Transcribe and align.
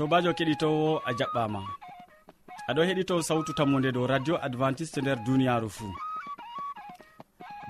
sobajo 0.00 0.30
keɗitowo 0.38 0.90
a 1.08 1.10
jaɓɓama. 1.18 1.60
Aɗo 2.68 2.80
heɗito 2.88 3.14
sawtu 3.28 3.52
tammude 3.58 3.90
dow 3.96 4.06
radio 4.12 4.34
adventiste 4.46 4.98
nder 5.00 5.18
duniyaru 5.26 5.68
fuu. 5.76 5.92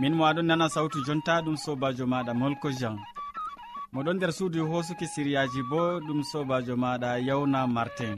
Min 0.00 0.14
mo 0.16 0.22
aɗon 0.30 0.46
nana 0.48 0.66
sawtu 0.74 0.98
jonta 1.06 1.34
ɗum 1.44 1.56
sobajo 1.64 2.04
maɗa 2.12 2.32
molko 2.40 2.68
jean. 2.78 2.96
Moɗon 3.92 4.16
nder 4.16 4.32
suudu 4.38 4.60
hosuki 4.70 5.06
siriyaji 5.14 5.60
bo 5.70 5.80
ɗum 6.06 6.20
sobajo 6.30 6.74
maɗa 6.82 7.10
yawna 7.28 7.60
martin. 7.76 8.14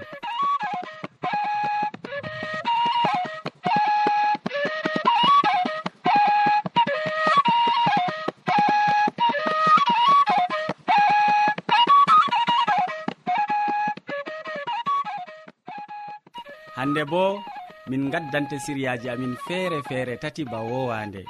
hande 16.93 17.09
bo 17.09 17.41
min 17.89 18.11
gaddante 18.13 18.59
siriyaji 18.61 19.09
amin 19.09 19.33
feere 19.49 19.81
feere 19.89 20.17
tati 20.21 20.45
ba 20.45 20.61
wowande. 20.61 21.25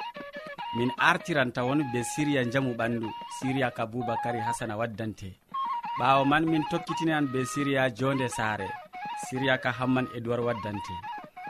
Min 0.77 0.91
artiran 0.99 1.51
tawon 1.55 1.79
be 1.93 2.03
siriya 2.03 2.43
jamu 2.51 2.73
ɓandu 2.75 3.07
siriya 3.39 3.71
ka 3.71 3.85
boubacary 3.85 4.39
hasana 4.43 4.75
waddante. 4.77 5.31
Ɓawo 5.99 6.25
man 6.27 6.43
min 6.45 6.63
tokkitinan 6.69 7.31
be 7.31 7.45
siriya 7.45 7.89
jonde 7.95 8.27
saare 8.27 8.67
siriya 9.29 9.57
ka 9.63 9.71
hamman 9.71 10.07
edoird 10.17 10.43
waddante. 10.43 10.93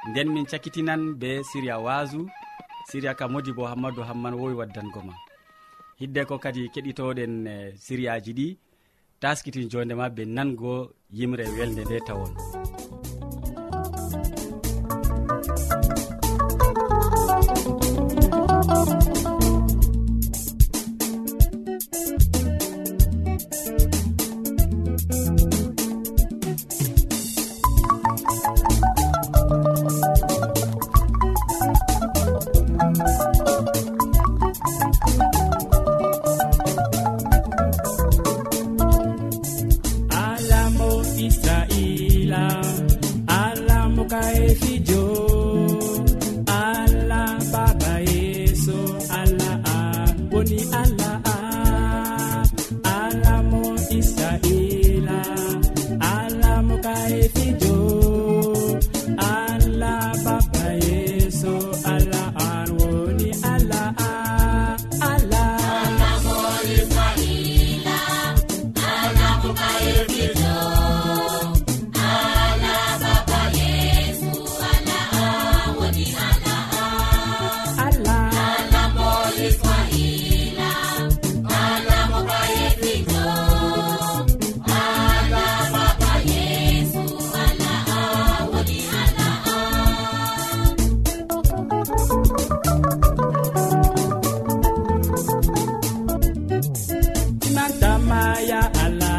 Nden 0.09 0.29
min 0.33 0.45
cakkitinan 0.45 1.15
be 1.19 1.41
siriya 1.43 1.79
wasu 1.79 2.29
siriya 2.91 3.15
ka 3.17 3.27
modi 3.27 3.51
bo 3.51 3.65
hammadou 3.65 4.03
hamman 4.05 4.33
wowi 4.37 4.53
waddango 4.53 5.01
ma. 5.01 5.13
Hidde 5.99 6.25
ko 6.29 6.37
kadi 6.37 6.69
keɗitoɗen 6.73 7.47
eh, 7.47 7.73
siriyaji 7.85 8.31
ɗi 8.37 8.47
taskitin 9.21 9.69
jondema 9.71 10.09
be 10.09 10.23
nango 10.25 10.91
yimre 11.09 11.45
welde 11.57 11.81
nde 11.85 11.97
tawon. 12.07 12.62
kay 44.13 44.55
fijo 44.61 45.02
ya 98.49 98.61
ala 98.85 99.13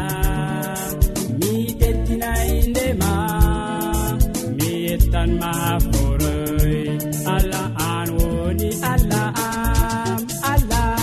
mi 1.39 1.53
teddinayi 1.79 2.57
ndema 2.71 3.13
mi 4.57 4.69
yettan 4.87 5.29
ma 5.41 5.51
foroy. 5.91 6.77
Ala 7.35 7.61
an 7.91 8.07
woni 8.17 8.69
ala 8.91 9.23
am 9.45 10.21
allah. 10.53 10.93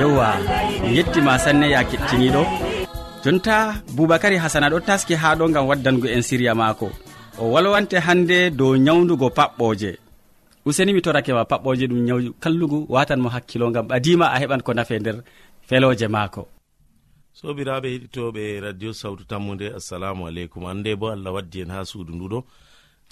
Yewwa 0.00 0.28
yettima 0.96 1.38
sanne 1.44 1.66
ya 1.74 1.80
kettiniɗo. 1.90 2.42
jonta 3.24 3.82
boubacary 3.96 4.36
hasana 4.36 4.68
ɗo 4.70 4.80
taski 4.80 5.14
ha 5.14 5.34
ɗo 5.38 5.48
gam 5.54 5.66
waddango 5.68 6.06
en 6.08 6.22
siriya 6.22 6.54
mako 6.54 6.90
o 7.38 7.50
walwante 7.52 7.94
hande 7.98 8.50
dow 8.50 8.76
nyawdugo 8.76 9.28
paɓɓoje 9.30 9.90
useni 10.66 10.92
mi 10.92 11.00
torake 11.02 11.32
ma 11.32 11.44
paɓɓoje 11.44 11.86
ɗum 11.90 12.00
nyaw 12.06 12.18
kallugu 12.42 12.86
watanmo 12.88 13.28
hakkilo 13.28 13.70
gam 13.70 13.86
ɓadima 13.88 14.26
a 14.34 14.38
heɓan 14.40 14.62
ko 14.62 14.74
nafe 14.74 14.98
nder 14.98 15.16
feloje 15.68 16.06
maako. 16.08 16.42
Sobiraɓe 17.32 17.88
heɗitoɓe 17.94 18.60
radio 18.60 18.92
sawtu 18.92 19.24
tammude 19.24 19.66
assalamu 19.78 20.26
aleykum. 20.26 20.66
Ande 20.66 20.96
bo 20.96 21.06
allah 21.10 21.32
waddi 21.34 21.60
en 21.62 21.70
ha 21.70 21.84
suudu 21.84 22.12
nduɗo 22.14 22.38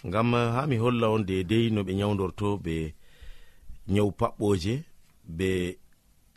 gam 0.04 0.32
ha 0.34 0.66
mi 0.66 0.76
holla 0.76 1.06
on 1.10 1.22
dedei 1.24 1.70
no 1.70 1.82
ɓe 1.82 1.92
nyawdorto 1.94 2.56
ɓe 2.64 2.94
nyawu 3.88 4.10
paɓɓoje 4.20 4.74
be 5.24 5.78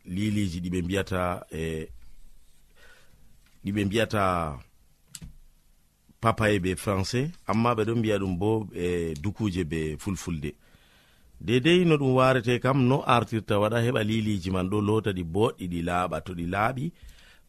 liliji 0.06 0.59
ɗiɓe 0.63 0.79
mbiyata 0.83 1.45
e 1.51 1.89
ɗiɓe 3.63 3.85
mbiyata 3.85 4.24
papaye 6.22 6.59
be 6.59 6.75
français 6.75 7.31
amma 7.47 7.75
ɓe 7.75 7.84
ɗon 7.88 8.00
mbiya 8.00 8.18
ɗum 8.22 8.38
bo 8.40 8.68
e 8.75 9.13
dukuje 9.24 9.63
be 9.63 9.97
fulfulde. 9.97 10.51
Dedei 11.40 11.85
no 11.85 11.96
ɗum 11.97 12.13
warete 12.16 12.59
kam 12.59 12.88
no 12.88 13.03
artirta 13.06 13.59
waɗa 13.59 13.78
heɓa 13.85 14.01
liliji 14.03 14.50
man 14.51 14.69
ɗo 14.69 14.81
lota 14.81 15.12
ɗi 15.12 15.24
boɗɗi 15.24 15.66
ɗi 15.72 15.79
laaɓa 15.81 16.18
to 16.25 16.34
ɗi 16.34 16.46
laaɓi. 16.53 16.91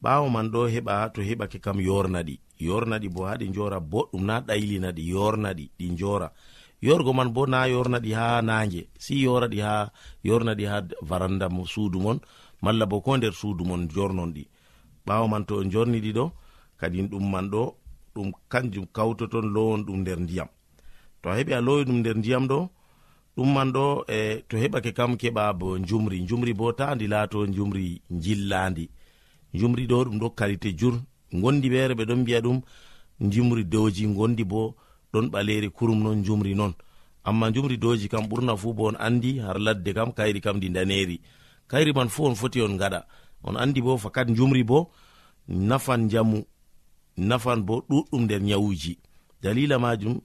Ɓawo 0.03 0.31
man 0.31 0.51
ɗo 0.53 0.61
heɓa 0.75 1.13
to 1.15 1.21
heɓake 1.23 1.59
kam 1.65 1.79
yornaɗi 1.81 2.39
yornaɗi 2.61 3.09
bo 3.09 3.25
haɗi 3.27 3.47
jora 3.55 3.81
boɗɗum 3.81 4.23
na 4.27 4.41
ɗaylinaɗi 4.41 5.03
yornaɗi 5.09 5.71
ɗi 5.79 5.97
jora 5.99 6.29
yorgo 6.83 7.13
man 7.13 7.33
bo 7.33 7.47
na 7.47 7.67
yornaɗi 7.67 8.13
ha 8.13 8.43
nage 8.43 8.89
si 8.99 9.23
yoraɗi 9.25 9.59
ha 9.61 9.91
yornaɗi 10.25 10.65
ha 10.71 10.83
varanda 11.03 11.49
suudu 11.67 11.99
mon 12.01 12.19
malla 12.63 12.87
bo 12.87 13.01
ko 13.01 13.17
nder 13.17 13.33
suudu 13.33 13.65
mon 13.65 13.89
jornon 13.89 14.33
ɗi. 14.35 14.47
ɓawo 15.07 15.29
man 15.29 15.45
to 15.45 15.65
jorni 15.73 16.01
ɗiɗo 16.01 16.25
kadin 16.81 17.09
ɗum 17.09 17.31
man 17.31 17.51
ɗo 17.51 17.63
ɗum 18.15 18.33
kanjum 18.49 18.87
kawtoton 18.93 19.47
lowon 19.55 19.85
ɗum 19.87 20.01
nder 20.01 20.19
ndiyam. 20.21 20.49
To 21.23 21.31
a 21.31 21.37
heɓi 21.39 21.53
a 21.55 21.61
lowi 21.61 21.85
ɗum 21.85 21.99
nder 22.01 22.17
ndiyam 22.17 22.47
ɗo 22.49 22.69
ɗum 23.37 23.49
man 23.55 23.73
ɗo 23.73 24.05
e 24.09 24.43
to 24.49 24.57
heɓake 24.57 24.93
kam 24.95 25.17
keɓa 25.17 25.53
bo 25.59 25.79
jumri 25.79 26.27
jumri 26.29 26.53
bo 26.55 26.73
ta 26.73 26.95
ndi 26.95 27.07
laato 27.07 27.47
jumri 27.47 28.01
jillandi 28.11 28.89
jumri 29.53 29.87
ɗo 29.87 30.05
ɗum 30.05 30.19
ɗo 30.21 30.31
kalite 30.31 30.71
jur. 30.79 30.95
Gondi 31.33 31.69
ɓeere 31.69 31.95
ɓe 31.95 32.05
ɗon 32.09 32.21
mbiya 32.23 32.41
ɗum 32.41 32.61
jumri 33.33 33.65
dowji 33.65 34.07
gondi 34.07 34.45
bo 34.45 34.75
ɗon 35.13 35.27
ɓaleri 35.33 35.71
kurum 35.71 36.03
non 36.03 36.23
jumri 36.25 36.55
non. 36.55 36.73
Amma 37.25 37.51
jumri 37.53 37.77
dowji 37.79 38.09
kam 38.09 38.25
ɓurna 38.29 38.57
fu 38.57 38.73
bo 38.75 38.89
on 38.89 38.97
andi 38.99 39.39
har 39.39 39.59
ladde 39.59 39.93
kam 39.95 40.13
kayri 40.13 40.41
kam 40.41 40.57
ndi 40.57 40.69
daneri 40.71 41.21
kayri 41.69 41.93
man 41.93 42.09
fu 42.09 42.25
on 42.27 42.35
foti 42.35 42.61
on 42.61 42.77
gaɗa 42.77 43.01
on 43.43 43.57
andi 43.57 43.81
bo 43.83 43.97
fakat 43.97 44.29
jumri 44.37 44.65
bo 44.65 44.91
nafan 45.49 46.09
jamu 46.11 46.45
nafan 47.17 47.63
bo 47.67 47.85
ɗuɗɗum 47.89 48.23
nder 48.25 48.43
nyawuji. 48.43 48.99
Dalila 49.43 49.79
majum 49.79 50.21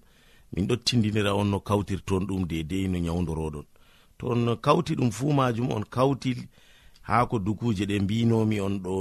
min 0.53 0.67
ɗo 0.67 0.75
tindinira 0.85 1.33
on 1.35 1.45
no 1.51 1.59
kawtirton 1.59 2.25
ɗum 2.27 2.47
dedei 2.47 2.87
no 2.87 2.97
nyawdoroɗon 2.99 3.65
to 4.17 4.27
on 4.31 4.55
kawti 4.65 4.95
ɗum 4.95 5.11
fuu 5.11 5.33
majum 5.33 5.71
on 5.71 5.83
kawti 5.95 6.31
ha 7.01 7.25
ko 7.29 7.39
dukuje 7.39 7.85
ɗe 7.85 7.99
mbinomi 8.03 8.59
on 8.59 8.75
ɗo 8.83 8.93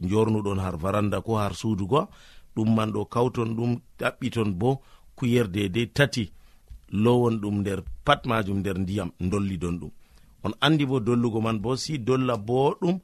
jornuɗon 0.00 0.58
har 0.64 0.76
varanda 0.82 1.20
ko 1.20 1.36
har 1.36 1.54
suudu 1.54 1.86
go 1.86 2.08
ɗum 2.54 2.74
man 2.76 2.90
ɗo 2.92 3.04
kawton 3.04 3.54
ɗum 3.56 3.80
ɗaɓɓiton 3.98 4.50
bo 4.60 4.80
kuyer 5.16 5.48
dedei 5.48 5.86
tati 5.96 6.30
lowon 6.92 7.40
ɗum 7.40 7.60
nder 7.60 7.82
pat 8.04 8.26
majum 8.26 8.58
nder 8.58 8.78
ndiyam 8.78 9.10
dollidon 9.20 9.78
ɗum. 9.80 9.90
On 10.44 10.52
andi 10.60 10.86
bo 10.86 11.00
dollugo 11.00 11.40
man 11.40 11.58
bo 11.60 11.76
si 11.76 11.98
dolla 11.98 12.36
boɗum 12.36 12.98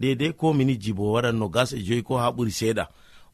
dedei 0.00 0.32
ko 0.32 0.52
minijji 0.54 0.92
bo 0.92 1.12
waɗan 1.12 1.36
no 1.38 1.48
gas 1.48 1.72
e 1.72 1.80
joyi 1.86 2.02
ko 2.02 2.16
ha 2.18 2.30
ɓuri 2.36 2.50
seeɗa. 2.50 2.84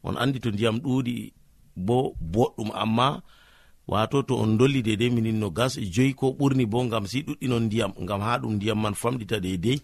On 0.03 0.15
andi 0.17 0.39
to 0.39 0.49
ndiyam 0.51 0.77
ɗuuɗi 0.83 1.33
bo 1.75 2.13
boɗɗum 2.33 2.69
amma 2.83 3.21
wato 3.87 4.21
to 4.27 4.35
on 4.43 4.57
dolli 4.57 4.81
dedei 4.83 5.09
minin 5.09 5.39
no 5.39 5.49
gas 5.49 5.77
e 5.77 5.85
joyi 5.95 6.13
ko 6.13 6.35
ɓurni 6.39 6.65
bo 6.65 6.83
ngam 6.83 7.05
si 7.07 7.23
ɗuɗɗinon 7.23 7.63
ndiyam 7.65 7.91
ngam 8.03 8.21
ha 8.21 8.37
ɗum 8.41 8.53
ndiyam 8.55 8.79
man 8.81 8.93
famɗita 8.93 9.39
dedei 9.39 9.79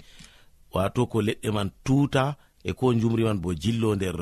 wato 0.74 1.06
ko 1.12 1.22
leɗɗe 1.22 1.50
man 1.54 1.70
tuta 1.86 2.36
e 2.64 2.74
ko 2.74 2.94
jumri 2.94 3.24
man 3.24 3.40
bo 3.42 3.54
jillo 3.54 3.96
nder 3.96 4.18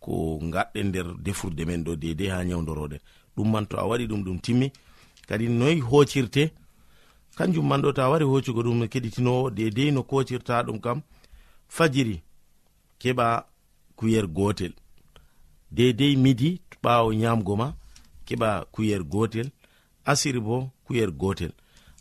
ko 0.00 0.38
gaɗɗen 0.52 0.86
nder 0.88 1.06
defurde 1.24 1.64
men 1.64 1.84
ɗo 1.84 1.96
dedei 1.96 2.28
ha 2.28 2.44
nyawdoroɗen 2.44 2.98
ɗum 3.36 3.50
man 3.52 3.66
to 3.66 3.76
a 3.78 3.84
waɗi 3.86 4.06
ɗum 4.06 4.22
ɗum 4.24 4.38
timmi. 4.40 4.68
Kadi 5.28 5.48
noyi 5.48 5.80
hocirte 5.80 6.50
kanjum 7.36 7.66
man 7.68 7.80
ɗo 7.82 7.92
to 7.94 8.02
a 8.02 8.10
wari 8.10 8.24
hoccugo 8.24 8.62
ɗum 8.62 8.88
keɗitinowo 8.88 9.50
dedei 9.50 9.90
no 9.92 10.02
kocirta 10.02 10.62
ɗum 10.66 10.80
kam 10.80 11.02
fajiri 11.74 12.22
keɓa 13.00 13.26
kuyer 13.96 14.26
gotel. 14.26 14.72
Dedei 15.70 16.16
midi 16.16 16.60
ɓawo 16.82 17.08
nyamgo 17.14 17.56
ma 17.56 17.68
keɓa 18.26 18.50
kuyer 18.74 19.02
gotel. 19.12 19.48
Asiri 20.10 20.40
bo 20.40 20.56
kuyer 20.84 21.10
gotel. 21.10 21.52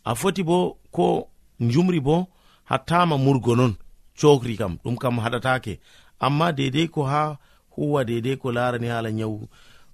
A 0.04 0.16
foti 0.16 0.44
bo 0.44 0.78
ko 0.92 1.30
jumri 1.60 2.00
bo 2.00 2.28
hattama 2.70 3.16
murgo 3.18 3.56
non 3.56 3.74
cokri 4.20 4.58
kam 4.58 4.74
ɗum 4.84 4.96
kam 4.98 5.16
haɗatake. 5.24 5.80
Amma 6.20 6.52
dedei 6.52 6.88
ko 6.88 7.02
ha 7.04 7.38
huwa 7.76 8.04
dedei 8.06 8.38
ko 8.38 8.52
larani 8.52 8.88
hala 8.88 9.12
nyawu 9.12 9.48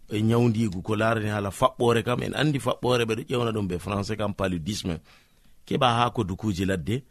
e 0.10 0.22
nyawdigu 0.22 0.82
ko 0.82 0.96
larani 0.96 1.30
hala 1.30 1.50
faɓɓore 1.50 2.04
kam 2.04 2.24
en 2.24 2.34
andi 2.34 2.60
faɓɓore 2.60 3.04
ɓeɗo 3.06 3.24
ƴewna 3.30 3.52
ɗum 3.52 3.68
be 3.68 3.76
français 3.78 4.18
kam 4.18 4.34
paludisme. 4.34 4.96
Keɓa 5.68 5.88
ha 5.98 6.10
ko 6.10 6.24
dukuje 6.24 6.66
ladde 6.66 7.04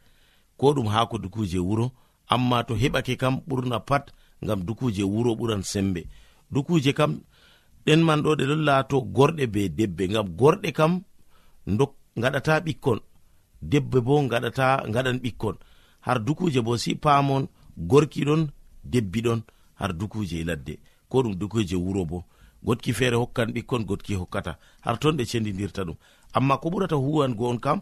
ko 0.57 0.73
ɗum 0.75 0.89
ha 0.89 1.07
ko 1.07 1.19
dukuje 1.19 1.59
wuro 1.59 1.93
amma 2.29 2.65
to 2.65 2.75
heɓake 2.75 3.17
kam 3.17 3.41
ɓurna 3.49 3.79
pat 3.89 4.05
ngam 4.45 4.61
dukuje 4.67 5.03
wuro 5.03 5.35
ɓuran 5.39 5.63
sembe. 5.63 6.01
Dukuje 6.53 6.93
kam 6.93 7.21
ɗen 7.87 8.01
man 8.07 8.23
ɗo 8.23 8.31
ɗe 8.39 8.45
ɗon 8.47 8.63
laato 8.65 8.97
gorɗe 9.01 9.47
be 9.53 9.69
debbe. 9.69 10.09
Ngam 10.09 10.29
gorɗe 10.39 10.73
kam 10.73 10.93
dok 11.67 11.93
gaɗata 12.17 12.61
ɓikkon. 12.65 12.99
Debbe 13.63 14.01
bo 14.07 14.15
gaɗata 14.31 14.67
gaɗan 14.95 15.19
ɓikkon. 15.23 15.57
Har 16.01 16.19
dukuje 16.25 16.61
bo 16.63 16.77
si 16.77 16.95
paamon 16.95 17.47
debbi 18.85 19.21
ɗon 19.23 19.41
har 19.75 19.93
dukuje 19.93 20.45
ladde. 20.45 20.79
Ko 21.09 21.23
ɗum 21.23 21.35
dukuje 21.35 21.75
wuro 21.77 22.05
bo. 22.05 22.25
Gotki 22.63 22.93
feere 22.93 23.17
hokkan 23.17 23.53
ɓikkon 23.55 23.85
gotki 23.85 24.15
hokkata. 24.15 24.59
Har 24.81 24.99
ton 24.99 25.13
ɗe 25.17 25.25
cendidirta 25.25 25.83
ɗum. 25.85 25.97
Amma 26.33 26.59
ko 26.59 26.69
ɓurata 26.71 26.97
huwango 26.97 27.49
on 27.49 27.59
kam 27.59 27.81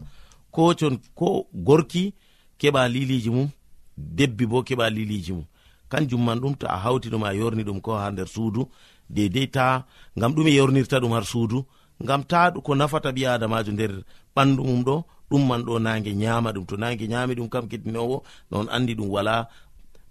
ko 0.51 0.73
con 0.79 0.97
ko 1.15 1.47
gorki 1.53 2.13
keɓa 2.59 2.87
liliji 2.87 3.29
mum 3.29 3.49
debbi 3.97 4.45
bo 4.45 4.63
keɓa 4.63 4.89
liliji 4.89 5.33
mum. 5.33 5.45
Kanjum 5.89 6.23
man 6.25 6.39
ɗum 6.39 6.55
to 6.59 6.65
a 6.67 6.77
hawti 6.77 7.09
ɗum 7.09 7.23
a 7.23 7.33
yorni 7.33 7.63
ɗum 7.63 7.81
ko 7.81 7.91
ha 7.97 8.11
nder 8.11 8.27
suudu. 8.27 8.67
Dedei 9.09 9.47
ta 9.51 9.85
ngam 10.17 10.33
ɗume 10.35 10.51
yornirta 10.55 10.99
ɗum 10.99 11.11
har 11.13 11.25
suudu. 11.25 11.65
Ngam 12.03 12.23
ta 12.23 12.51
ko 12.51 12.75
nafata 12.75 13.11
ɓi 13.15 13.25
adamajo 13.25 13.71
nder 13.71 14.03
ɓandu 14.35 14.63
mum 14.63 14.83
ɗo 14.83 15.03
ɗum 15.29 15.47
man 15.47 15.61
ɗo 15.63 15.79
nange 15.79 16.11
nyama 16.15 16.51
ɗum. 16.51 16.65
To 16.65 16.75
nange 16.77 17.07
nyami 17.07 17.33
ɗum 17.35 17.49
kam 17.49 17.67
keɗinowo 17.67 18.23
non 18.51 18.67
andi 18.69 18.95
ɗum 18.95 19.09
wala 19.09 19.47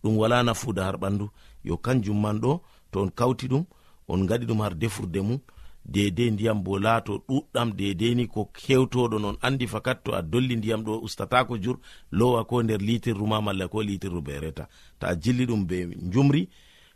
ɗum 0.02 0.16
wala 0.16 0.42
nafuda 0.42 0.84
har 0.84 0.96
ɓandu. 0.96 1.28
Yo 1.64 1.76
kanjum 1.76 2.20
man 2.20 2.38
ɗo 2.40 2.60
to 2.90 3.00
on 3.02 3.10
kawti 3.10 3.48
ɗum 3.48 3.64
on 4.08 4.26
gaɗi 4.26 4.46
ɗum 4.46 4.60
har 4.60 4.74
defurde 4.74 5.20
mum 5.22 5.38
dedei 5.84 6.30
ndiyam 6.30 6.62
bo 6.64 6.78
laato 6.78 7.22
ɗuɗɗam 7.28 7.72
dedeni 7.76 8.26
ko 8.26 8.48
hewtoɗo 8.66 9.18
non 9.18 9.36
andi 9.42 9.66
fakat 9.66 10.04
to 10.04 10.12
a 10.14 10.22
dolli 10.22 10.56
ndiyam 10.56 10.82
ɗo 10.84 11.00
ustatako 11.02 11.58
jur 11.58 11.76
lowa 12.12 12.44
ko 12.44 12.62
nder 12.62 12.80
litirru 12.80 13.26
ma 13.26 13.40
malla 13.40 13.68
ko 13.68 13.82
litirru 13.82 14.22
be 14.22 14.40
reta. 14.40 14.68
Ta 14.98 15.06
a 15.08 15.14
jilli 15.16 15.46
ɗum 15.46 15.66
be 15.66 15.76
jumri 16.12 16.48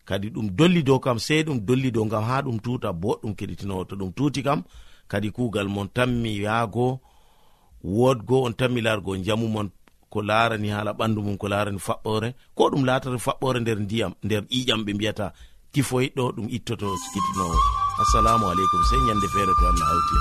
kadi 0.05 0.31
ɗum 0.31 0.51
dolli 0.57 0.83
dow 0.83 0.99
kam 0.99 1.19
sei 1.19 1.43
ɗum 1.43 1.61
dolli 1.61 1.91
dow 1.91 2.05
gam 2.05 2.25
ha 2.25 2.43
ɗum 2.43 2.59
tuta 2.61 2.93
boɗɗum 2.93 3.35
keɗitinowo. 3.35 3.85
To 3.85 3.97
ɗum 3.97 4.13
tuti 4.13 4.43
kam 4.43 4.63
kadi 5.09 5.31
kugal 5.31 5.69
mon 5.69 5.89
tanmi 5.89 6.39
yaago 6.41 7.01
wodgo 7.85 8.43
on 8.47 8.53
tanmi 8.55 8.81
largo 8.81 9.17
jamu 9.17 9.49
mon 9.49 9.71
ko 10.11 10.23
larani 10.23 10.69
hala 10.71 10.93
ɓandu 10.93 11.23
mum 11.23 11.37
ko 11.37 11.49
larani 11.49 11.79
faɓɓore 11.79 12.35
ko 12.55 12.71
ɗum 12.71 12.85
latata 12.85 13.19
faɓɓore 13.19 13.61
nder 13.61 13.79
ndiyam 13.81 14.13
nder 14.25 14.43
ƴiƴam 14.49 14.85
ɓe 14.85 14.95
mbiyata 14.95 15.33
tifoyiɗɗo 15.73 16.33
ɗum 16.37 16.49
ittoto 16.51 16.87
kitinowo 17.13 17.88
assalamu 18.03 18.45
aleykum 18.51 18.83
sey 18.89 19.01
ñande 19.07 19.27
feere 19.35 19.53
to 19.59 19.65
allah 19.71 19.87
hawti 19.91 20.17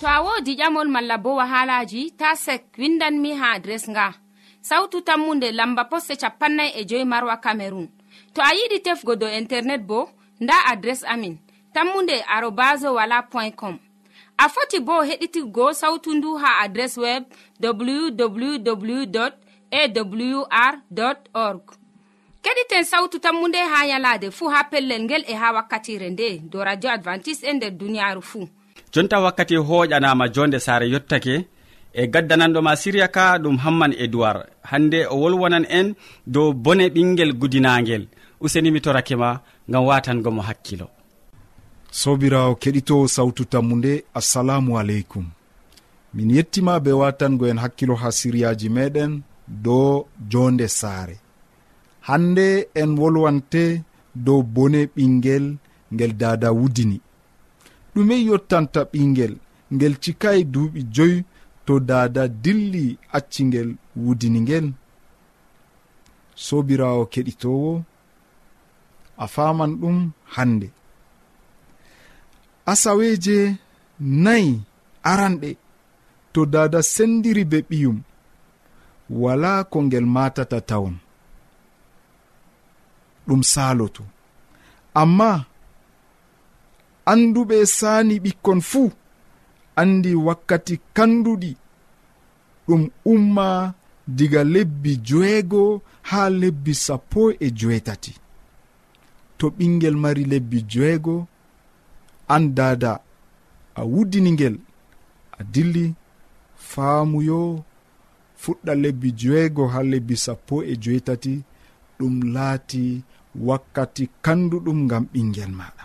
to 0.00 0.06
a 0.06 0.18
wodi 0.26 0.52
ƴamol 0.60 0.88
malla 0.94 1.16
bo 1.18 1.30
wahalaji 1.38 2.10
ta 2.18 2.34
sek 2.34 2.62
windanmi 2.78 3.30
ha 3.40 3.52
adres 3.56 3.84
nga. 3.90 4.14
Sautu 4.68 5.00
tammunde 5.06 5.48
lamba 5.52 5.84
poste 5.90 6.14
capannay 6.22 6.70
e 6.78 6.84
joyi 6.84 7.04
marwa 7.04 7.36
camerun 7.44 7.88
to 8.34 8.40
a 8.42 8.50
yiɗi 8.58 8.78
tefgo 8.86 9.12
dow 9.20 9.30
internet 9.40 9.82
bo 9.86 10.10
nda 10.40 10.54
adres 10.72 11.04
amin. 11.12 11.38
Tammunde 11.74 12.16
arobaso 12.34 12.94
wala 12.94 13.22
point 13.22 13.54
com. 13.56 13.78
a 14.38 14.48
foti 14.48 14.80
bo 14.80 15.02
heɗitigo 15.02 15.72
sautu 15.72 16.14
ndu 16.14 16.36
ha 16.36 16.58
adres 16.64 16.96
web 16.96 17.22
www 17.62 19.18
awr 19.70 20.74
org. 21.34 21.62
Keɗiten 22.42 22.84
sautu 22.84 23.18
tammu 23.18 23.48
nde 23.48 23.58
ha 23.58 23.86
yalade 23.86 24.30
fuu 24.30 24.48
ha 24.48 24.64
pellel 24.64 25.02
ngel 25.02 25.24
e 25.26 25.34
ha 25.34 25.52
wakkatire 25.52 26.10
nde 26.10 26.38
do 26.50 26.64
radio 26.64 26.90
advantice'e 26.90 27.50
e 27.50 27.52
nder 27.52 27.70
duniyaaru 27.70 28.22
fuu 28.22 28.48
jonta 28.92 29.20
wakkati 29.20 29.56
hoƴanama 29.56 30.28
jonde 30.28 30.58
saare 30.60 30.88
yottake 30.90 31.44
e 31.92 32.06
gaddananɗoma 32.06 32.76
siriya 32.76 33.08
ka 33.08 33.38
ɗum 33.38 33.56
hamman 33.58 33.92
edoird 33.98 34.46
hande 34.62 35.06
o 35.06 35.16
wolwonan 35.20 35.66
en 35.68 35.94
dow 36.26 36.52
bone 36.52 36.88
ɓinguel 36.88 37.32
gudinagel 37.32 38.06
usenimi 38.40 38.80
torakema 38.80 39.40
gam 39.68 39.84
watangomo 39.86 40.42
hakkilo. 40.42 40.88
sobirawo 41.90 42.54
keɗitowo 42.54 43.08
sawtu 43.08 43.44
tammu 43.44 43.76
nde 43.76 44.04
assalamu 44.14 44.78
aleykum. 44.78 45.26
Min 46.14 46.30
yettima 46.30 46.80
be 46.80 46.92
watangoen 46.92 47.58
hakkilo 47.58 47.94
ha 47.94 48.12
siryaji 48.12 48.68
meɗen 48.68 49.22
dow 49.48 50.06
jonde 50.30 50.68
saare. 50.68 51.16
Hande 52.00 52.68
en 52.74 52.98
wolwante 52.98 53.82
dow 54.14 54.42
bone 54.42 54.86
ɓingel 54.96 55.56
ngel 55.92 56.12
dada 56.12 56.52
wudini. 56.52 57.00
Ɗumey 57.94 58.24
yottanta 58.28 58.80
ɓingel 58.92 59.34
ngel 59.74 59.94
cikayi 60.02 60.44
duuɓi 60.44 60.80
joyi 60.94 61.24
to 61.66 61.80
dada 61.80 62.28
dilli 62.28 62.98
accingel 63.12 63.76
wudini 63.96 64.40
ngel. 64.40 64.72
Sobirawo 66.34 67.06
keɗitowo 67.12 67.82
a 69.18 69.26
faman 69.34 69.72
ɗum 69.80 70.10
hande 70.34 70.68
asaweje 72.72 73.36
nayi 74.24 74.52
aranɗe. 75.10 75.50
To 76.32 76.40
dada 76.52 76.80
sendiri 76.94 77.44
be 77.50 77.58
ɓiyum. 77.68 77.98
Wala 79.20 79.52
ko 79.70 79.76
ngel 79.86 80.06
matata 80.14 80.58
tawon. 80.68 80.96
Ɗum 83.26 83.42
saloto. 83.52 84.02
Amma 85.00 85.30
anduɓe 87.12 87.56
sani 87.78 88.14
ɓikkon 88.24 88.60
fuu 88.70 88.88
andi 89.80 90.10
wakkati 90.26 90.74
kanduɗi. 90.96 91.50
Ɗum 92.66 92.82
umma 93.12 93.48
diga 94.16 94.42
lebbi 94.54 94.92
joeego 95.08 95.62
ha 96.08 96.20
lebbi 96.40 96.72
sappo 96.84 97.22
e 97.30 97.46
joetati 97.58 98.12
to 99.38 99.46
ɓingel 99.56 99.96
mari 100.02 100.24
lebbi 100.32 100.58
joeego 100.72 101.14
an 102.34 102.44
dada 102.56 102.92
a 103.74 103.82
wuddini 103.92 104.30
ngel 104.36 104.56
a 105.38 105.44
dilli 105.52 105.84
faamuyo 106.70 107.40
fuɗɗa 108.40 108.72
lebbi 108.82 109.08
joeego 109.20 109.62
ha 109.72 109.80
lebbi 109.92 110.14
sappo 110.24 110.54
e 110.62 110.74
joetati 110.82 111.34
ɗum 111.98 112.14
laati 112.34 112.82
wakkati 113.46 114.04
kanduɗum 114.24 114.78
ngam 114.86 115.04
ɓingel 115.12 115.52
maɗa 115.60 115.84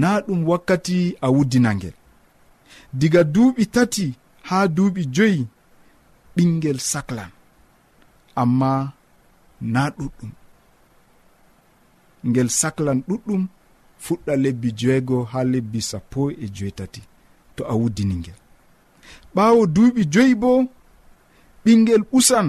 na 0.00 0.08
ɗum 0.26 0.40
wakkati 0.50 0.96
a 1.20 1.28
wuddina 1.34 1.70
ngel 1.78 1.96
diga 2.98 3.20
duuɓi 3.34 3.64
tati 3.74 4.06
ha 4.48 4.58
duuɓi 4.76 5.02
joyi 5.14 5.40
ɓingel 6.34 6.78
saklan. 6.90 7.30
Amma 8.42 8.72
na 9.72 9.82
ɗuɗɗum. 9.96 10.32
Ngel 12.28 12.48
saklan 12.60 12.98
ɗuɗɗum 13.08 13.42
fuɗɗa 14.04 14.32
lebbi 14.44 14.68
joego 14.80 15.16
ha 15.30 15.40
lebbi 15.52 15.80
sappo 15.90 16.20
e 16.30 16.46
joetati 16.56 17.02
to 17.56 17.62
a 17.72 17.74
wuddini 17.80 18.14
ngel. 18.20 18.38
Ɓawo 19.34 19.62
duuɓi 19.74 20.02
joyi 20.12 20.34
bo 20.42 20.50
ɓingel 21.64 22.02
ɓusan 22.10 22.48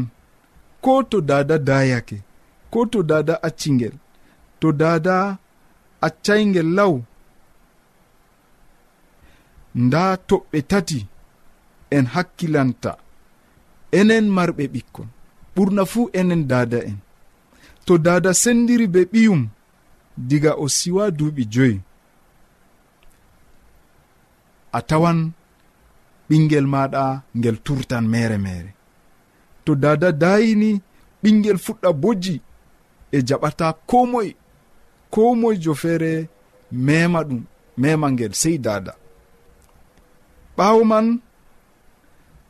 ko 0.84 0.92
to 1.10 1.18
dada 1.30 1.56
dayake 1.70 2.18
ko 2.72 2.80
to 2.92 3.00
dada 3.12 3.36
accingel 3.48 3.96
to 4.60 4.68
dada 4.82 5.16
accaygel 6.08 6.70
law 6.78 6.94
nda 9.84 10.04
toɓɓe 10.28 10.60
tati 10.72 11.00
en 11.96 12.06
hakkilanta 12.14 12.92
enen 14.00 14.26
marɓe 14.36 14.64
ɓikkon. 14.74 15.08
Ɓurna 15.56 15.84
fuu 15.92 16.10
enen 16.20 16.44
dada 16.52 16.80
en. 16.90 16.98
To 17.86 17.94
dada 18.06 18.32
sendiri 18.42 18.88
be 18.94 19.02
ɓiyum 19.14 19.42
diga 20.18 20.52
o 20.56 20.66
siwa 20.78 21.12
duuɓi 21.18 21.44
joyi. 21.54 21.82
A 24.72 24.80
tawan 24.90 25.20
ɓingel 26.30 26.66
maɗa 26.74 27.04
ngel 27.38 27.58
turtan 27.66 28.06
mere 28.14 28.38
mere 28.38 28.72
to 29.66 29.72
dada 29.84 30.10
dayini 30.22 30.72
ɓingel 31.22 31.58
fuɗɗa 31.66 31.90
bojji 32.02 32.36
e 33.12 33.18
jaɓata 33.28 33.68
ko 33.90 33.98
moye 34.12 34.32
ko 35.14 35.22
moyejo 35.40 35.74
feere 35.82 36.12
mema 36.86 37.20
ɗum 37.28 37.42
mema 37.82 38.08
ngel 38.14 38.34
sey 38.42 38.58
dada 38.66 38.94
ɓawo 40.58 40.82
man 40.92 41.08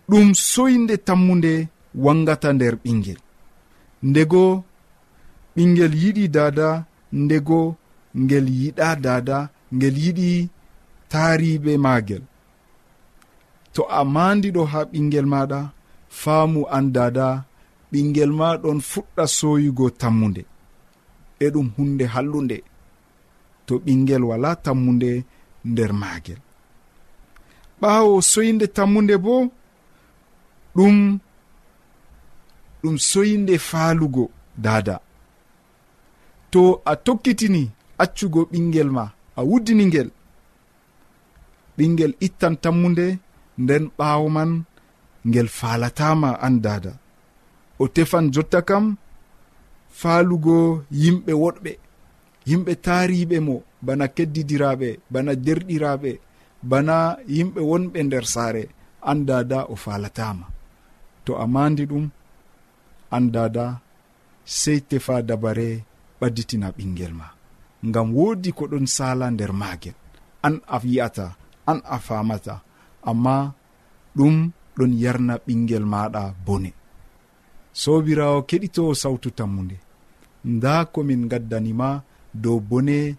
ɗum 0.10 0.27
soyde 0.51 0.96
tammude 1.08 1.53
wangata 2.03 2.50
nder 2.53 2.75
ɓingel 2.84 3.20
ndego 4.10 4.43
ɓingel 5.55 5.93
yiɗi 6.01 6.25
dada 6.36 6.67
ndego 7.22 7.60
ngel 8.22 8.46
yiɗa 8.60 8.88
dada 9.05 9.38
ngel 9.75 9.96
yiɗi 10.03 10.29
taariɓe 11.12 11.72
maagel 11.86 12.24
to 13.74 13.82
a 14.00 14.01
mandiɗo 14.13 14.62
ha 14.72 14.79
ɓingel 14.91 15.27
maɗa 15.34 15.60
faamu 16.22 16.62
an 16.75 16.86
dada 16.96 17.27
ɓingel 17.91 18.32
ma 18.39 18.48
ɗon 18.63 18.79
fuɗɗa 18.89 19.24
soyugo 19.38 19.86
tammude 20.01 20.43
e 21.43 21.46
ɗum 21.53 21.67
hunde 21.75 22.05
hallunde. 22.13 22.58
To 23.65 23.74
ɓingel 23.86 24.24
wala 24.29 24.50
tammude 24.65 25.12
nder 25.70 25.91
maagel 26.01 26.39
ɓaawo 27.82 28.15
soyde 28.32 28.65
tammude 28.75 29.15
bo 29.25 29.34
ɗum 30.75 30.98
ɗum 32.82 32.96
soyde 33.10 33.55
faalugo 33.70 34.24
dada. 34.65 34.96
to 36.54 36.62
a 36.86 36.94
tokkitini 37.06 37.64
accugo 38.04 38.42
ɓingel 38.52 38.90
ma 38.98 39.06
a 39.40 39.42
wuddini 39.50 39.84
ngel. 39.90 40.10
Ɓingel 41.78 42.12
ittan 42.26 42.56
tammude 42.64 43.08
nden 43.64 43.84
ɓaawo 43.98 44.28
man 44.38 44.52
ngel 45.30 45.48
faalatama 45.60 46.30
an 46.46 46.56
dada 46.66 46.94
o 47.82 47.88
tefan 47.96 48.26
jotta 48.34 48.60
kam 48.70 48.86
faalugo 50.00 50.58
yimɓe 51.02 51.32
woɗɓe 51.44 51.72
yimɓe 52.50 52.74
taariɓe 52.86 53.38
mo 53.48 53.56
bana 53.86 54.06
keddidiraɓe 54.16 54.90
bana 55.14 55.32
derɗiraɓe 55.46 56.12
bana 56.70 56.96
yimɓe 57.36 57.62
wonɓe 57.70 58.00
nder 58.08 58.26
saare 58.34 58.64
an 59.10 59.20
dada 59.30 59.60
o 59.74 59.76
falatama 59.84 60.46
to 61.26 61.32
a 61.44 61.46
mandi 61.54 61.84
ɗum 61.92 62.06
an 63.16 63.26
dada 63.36 63.66
sey 64.60 64.80
tefa 64.90 65.16
dabare 65.30 65.70
ɓadditina 66.24 66.68
ɓingel 66.77 67.13
ma. 67.20 67.27
Ngam 67.88 68.08
woodi 68.15 68.50
ko 68.58 68.63
ɗon 68.72 68.86
sala 68.96 69.25
nder 69.32 69.51
maagel. 69.62 69.96
An 70.46 70.56
a 70.68 70.77
yi'ata 70.92 71.25
an 71.70 71.80
a 71.84 71.98
famata 72.08 72.56
amma 73.10 73.36
ɗum 74.18 74.36
ɗon 74.77 74.92
yarna 75.03 75.34
ɓingel 75.46 75.86
maɗa 75.94 76.22
bone. 76.46 76.72
Sobirawo 77.82 78.39
keɗito 78.50 78.84
sawtu 79.01 79.30
tammude 79.38 79.77
nda 80.53 80.74
komin 80.94 81.22
gaddanima 81.32 81.88
dow 82.44 82.60
bone 82.70 83.15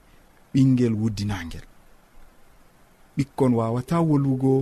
ɓingel 0.52 0.94
wuddinagel 1.00 1.64
ɓikkon 3.16 3.52
wawata 3.58 3.96
wolwugo 4.08 4.52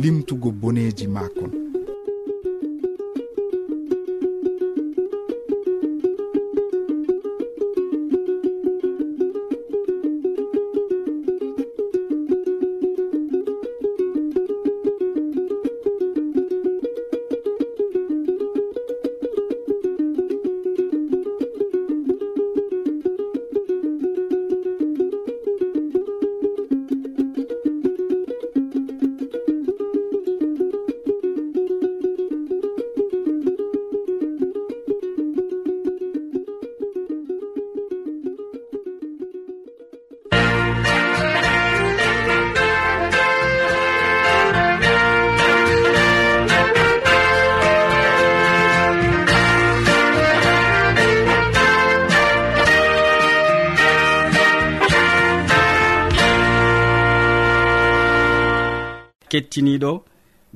limtugo 0.00 0.50
boneji 0.60 1.06
makon 1.16 1.50
kettiniɗo 59.30 59.92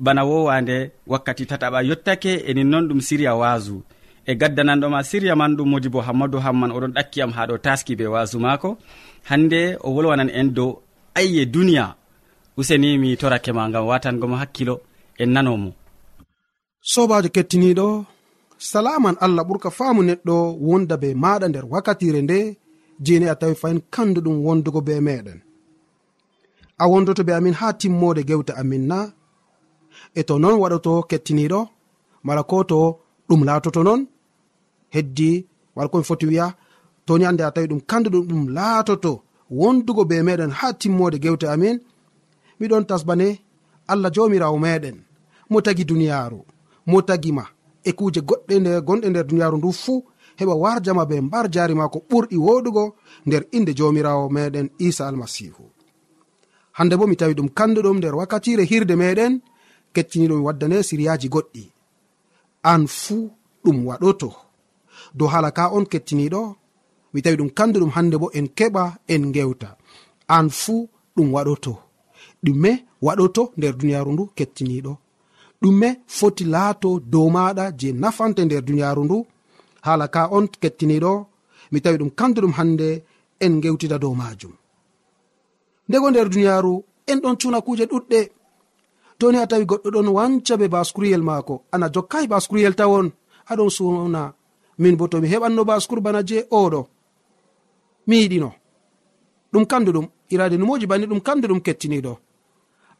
bana 0.05 0.21
wowande 0.29 0.77
wakkati 1.11 1.43
tataɓa 1.49 1.79
yottake 1.89 2.31
enin 2.49 2.69
noon 2.71 2.85
ɗum 2.89 2.99
siriya 3.07 3.33
waasu. 3.41 3.75
E 4.29 4.31
gaddananɗoma 4.41 4.99
siriya 5.09 5.35
man 5.39 5.51
ɗum 5.57 5.67
modi 5.71 5.89
bo 5.93 5.99
hammadou 6.07 6.39
hamman 6.45 6.71
oɗon 6.75 6.93
ɗakkiyam 6.97 7.31
ha 7.35 7.41
ɗo 7.49 7.55
taski 7.65 7.93
be 7.99 8.05
waasu 8.13 8.37
maako. 8.45 8.69
Hande 9.29 9.61
o 9.85 9.87
wolwanan 9.95 10.29
en 10.39 10.47
dow 10.57 10.71
ayye 11.19 11.43
duniya. 11.53 11.85
Useni 12.59 12.89
mi 13.01 13.09
torake 13.21 13.51
ma 13.57 13.63
gam 13.73 13.85
watangomo 13.89 14.35
hakkilo 14.41 14.75
en 15.23 15.29
nanomo 15.35 15.71
sobajo 16.91 17.29
kettiniɗo 17.35 17.87
salaman 18.71 19.15
allah 19.25 19.43
ɓurka 19.49 19.69
faamu 19.77 20.01
neɗɗo 20.09 20.35
wonda 20.67 20.95
be 21.01 21.09
maɗa 21.23 21.45
nder 21.49 21.65
wakkatire 21.73 22.19
nde 22.25 22.37
jeni 23.05 23.25
a 23.33 23.35
tawi 23.39 23.55
fayin 23.61 23.79
kanduɗum 23.93 24.35
wondugo 24.45 24.79
be 24.87 24.93
meɗen 25.07 25.39
a 26.77 26.85
wondoto 26.91 27.21
be 27.27 27.33
amin 27.33 27.55
ha 27.59 27.67
timmode 27.79 28.21
gewte 28.29 28.53
amin 28.61 28.83
na. 28.91 28.99
E 30.19 30.21
to 30.27 30.33
non 30.39 30.59
waɗoto 30.61 30.91
kettiniɗo 31.09 31.59
mala 32.25 32.43
ko 32.49 32.57
to 32.71 32.79
ɗum 33.27 33.41
laatoto 33.47 33.81
non 33.87 34.01
heddi 34.95 35.29
wala 35.75 35.89
komi 35.91 36.03
foti 36.09 36.25
wiya 36.29 36.45
toni 37.05 37.23
ande 37.25 37.43
a 37.45 37.51
tawi 37.55 37.67
ɗum 37.71 37.81
kanduɗum 37.89 38.23
ɗum 38.29 38.43
laatoto 38.57 39.11
wondugo 39.59 40.03
be 40.09 40.15
meɗen 40.27 40.51
ha 40.59 40.67
timmode 40.81 41.17
gewte 41.23 41.45
amin 41.53 41.77
miɗon 42.59 42.83
tasbane 42.89 43.27
allah 43.91 44.11
jomirawo 44.15 44.57
meɗen 44.65 44.97
mo 45.49 45.57
tagi 45.65 45.83
duniyaru 45.89 46.39
mo 46.89 46.97
tagima 47.07 47.45
e 47.83 47.91
kuje 47.97 48.21
goɗɗe 48.29 48.53
nde 48.59 48.71
gonɗe 48.87 49.07
nder 49.09 49.25
duniyaru 49.29 49.57
ndu 49.57 49.69
fuu 49.83 49.99
heɓa 50.39 50.53
warjama 50.63 51.03
be 51.09 51.15
mbar 51.27 51.45
jari 51.53 51.75
ma 51.79 51.85
ko 51.93 51.99
ɓurɗi 52.09 52.37
woɗugo 52.45 52.83
nder 53.27 53.43
inde 53.57 53.71
jomirawo 53.77 54.23
meɗen 54.35 54.67
isa 54.87 55.03
almasihu. 55.07 55.74
hande 56.77 56.95
bo 56.99 57.05
mi 57.07 57.15
tawi 57.19 57.33
ɗum 57.37 57.49
kanduɗum 57.57 57.97
nder 57.99 58.15
wakkatire 58.19 58.63
hirde 58.71 58.95
meɗen 59.01 59.33
kettiniɗo 59.93 60.33
mi 60.37 60.45
waddane 60.47 60.77
siriyaji 60.87 61.27
goɗɗi. 61.33 61.63
An 62.71 62.83
fuu 63.01 63.23
ɗum 63.63 63.77
waɗoto. 63.87 64.29
Dow 65.17 65.27
hala 65.33 65.49
ka 65.57 65.63
on 65.75 65.85
kettiniɗo 65.91 66.41
mi 67.13 67.19
tawi 67.23 67.35
ɗum 67.39 67.51
kanduɗum 67.57 67.91
hande 67.95 68.15
bo 68.21 68.27
en 68.37 68.47
keɓa 68.57 68.83
en 69.13 69.23
gewta 69.35 69.69
an 70.35 70.47
fuu 70.61 70.81
ɗum 71.15 71.27
waɗoto. 71.35 71.73
Ɗume 72.45 72.71
waɗoto 73.05 73.43
nder 73.57 73.73
duniyaru 73.79 74.11
ndu 74.13 74.23
kettiniɗo 74.37 74.93
ɗume 75.61 75.89
foti 76.17 76.43
laato 76.53 76.89
dow 77.13 77.27
maɗa 77.35 77.65
je 77.79 77.87
nafante 78.01 78.41
nder 78.45 78.61
duniyaru 78.67 79.01
ndu. 79.05 79.17
Hala 79.85 80.05
ka 80.15 80.21
on 80.37 80.45
kettiniɗo 80.61 81.11
mi 81.71 81.79
tawi 81.83 81.97
ɗum 82.01 82.11
kanduɗum 82.19 82.53
hande 82.57 82.87
en 83.45 83.53
gewtida 83.63 83.97
dow 84.03 84.13
majum. 84.21 84.53
ndego 85.87 86.11
nder 86.11 86.29
duniyaru 86.29 86.83
en 87.07 87.19
ɗon 87.23 87.35
cuna 87.41 87.61
kuje 87.61 87.85
ɗuɗɗe 87.91 88.19
toni 89.19 89.37
a 89.37 89.47
tawi 89.47 89.65
goɗɗo 89.65 89.89
ɗon 89.95 90.07
wanca 90.17 90.53
be 90.59 90.67
baskuriyel 90.67 91.23
maako 91.29 91.55
ana 91.73 91.87
jokkai 91.93 92.27
baskuriyel 92.27 92.75
tawon 92.79 93.07
aɗon 93.51 93.69
suna 93.69 94.21
min 94.81 94.95
bo 94.97 95.07
tomi 95.07 95.27
heɓanno 95.31 95.61
baskur 95.69 95.99
bana 96.01 96.19
je 96.29 96.37
oɗo 96.51 96.81
mi 98.07 98.15
yiɗino. 98.21 98.49
Ɗum 99.51 99.65
kanduɗum 99.71 100.07
irade 100.33 100.57
numoji 100.57 100.85
banni 100.87 101.05
ɗum 101.07 101.21
kanduɗum 101.27 101.61
kettiniɗo 101.65 102.13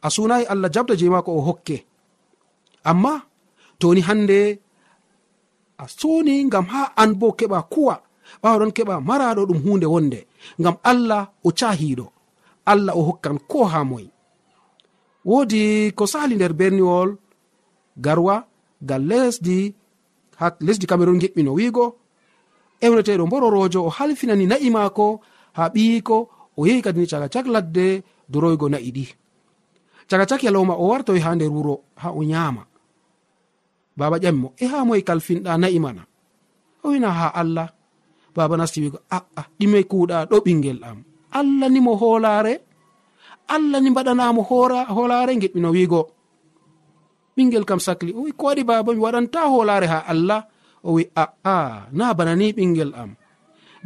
a 0.02 0.08
sunayi 0.14 0.44
allah 0.52 0.70
jabda 0.74 0.94
je 0.98 1.06
maako 1.14 1.30
o 1.38 1.40
hokke. 1.40 1.76
Amma 2.90 3.12
toni 3.78 4.00
hande 4.08 4.38
a 5.78 5.84
suni 5.98 6.44
ngam 6.44 6.64
ha 6.72 6.92
an 6.96 7.10
bo 7.20 7.32
keɓa 7.38 7.62
kuwa 7.72 7.94
ɓawaɗon 8.42 8.72
keɓa 8.76 8.94
maraɗo 9.08 9.42
ɗum 9.48 9.58
hunde 9.64 9.86
wonde 9.86 10.20
ngam 10.60 10.76
allah 10.90 11.22
o 11.44 11.50
cahiɗo 11.58 12.06
allah 12.66 12.94
o 12.98 13.02
hokkan 13.08 13.38
ko 13.50 13.64
ha 13.64 13.80
moyi 13.84 14.10
wodi 15.24 15.92
ko 15.98 16.04
sali 16.06 16.34
nder 16.34 16.52
berniwol 16.52 17.10
garwa 18.04 18.36
gal 18.88 19.02
lesdi 19.10 19.74
ha 20.40 20.46
lesdi 20.60 20.86
cameron 20.86 21.18
geɓɓino 21.22 21.50
wiigo 21.58 21.86
ewneteɗo 22.84 23.24
mbororojo 23.26 23.80
o 23.88 23.90
halfinani 23.96 24.46
na'i 24.46 24.68
maako 24.70 25.20
ha 25.56 25.64
ɓiyiko 25.74 26.16
o 26.56 26.60
yehi 26.66 26.82
kadini 26.84 27.06
caga 27.06 27.28
cak 27.28 27.46
ladde 27.46 28.02
doroygo 28.28 28.68
na'i 28.68 28.90
ɗi. 28.96 29.06
Caga 30.08 30.26
cak 30.26 30.42
yalowma 30.44 30.74
o 30.76 30.84
wartoy 30.90 31.20
ha 31.24 31.34
nder 31.34 31.50
wuro 31.50 31.74
ha 32.02 32.08
o 32.12 32.22
nyama 32.24 32.62
baba 33.96 34.16
ƴamimo 34.18 34.52
e 34.62 34.64
ha 34.66 34.84
moye 34.84 35.02
kalfinɗa 35.02 35.56
na'i 35.58 35.78
mana? 35.80 36.02
O 36.84 36.92
wina 36.92 37.10
ha 37.10 37.28
allah. 37.40 37.68
Baba 38.36 38.56
nasti 38.56 38.80
wiigo 38.84 38.98
aa 39.10 39.24
ɗime 39.58 39.78
kuuɗa 39.90 40.28
ɗo 40.30 40.36
ɓingel 40.44 40.78
am. 40.84 40.98
allah 41.40 41.68
nimo 41.74 41.92
hoolaare 42.00 42.54
allah 43.54 43.78
ni 43.80 43.90
mbaɗanamo 43.90 44.42
hoolaare 44.96 45.32
geɓɓino 45.42 45.68
wiigo. 45.76 46.00
Ɓingel 47.36 47.64
kam 47.68 47.80
sakli 47.86 48.10
o 48.18 48.20
wi 48.24 48.32
ko 48.38 48.42
waɗi 48.48 48.62
baba 48.68 48.90
mi 48.94 49.00
waɗanta 49.06 49.40
hoolaare 49.52 49.86
ha 49.92 49.98
allah? 50.12 50.40
O 50.88 50.90
wi 50.96 51.02
a'a 51.22 51.56
na 51.98 52.14
bana 52.18 52.32
ni 52.40 52.46
ɓingel 52.56 52.92
am. 53.02 53.10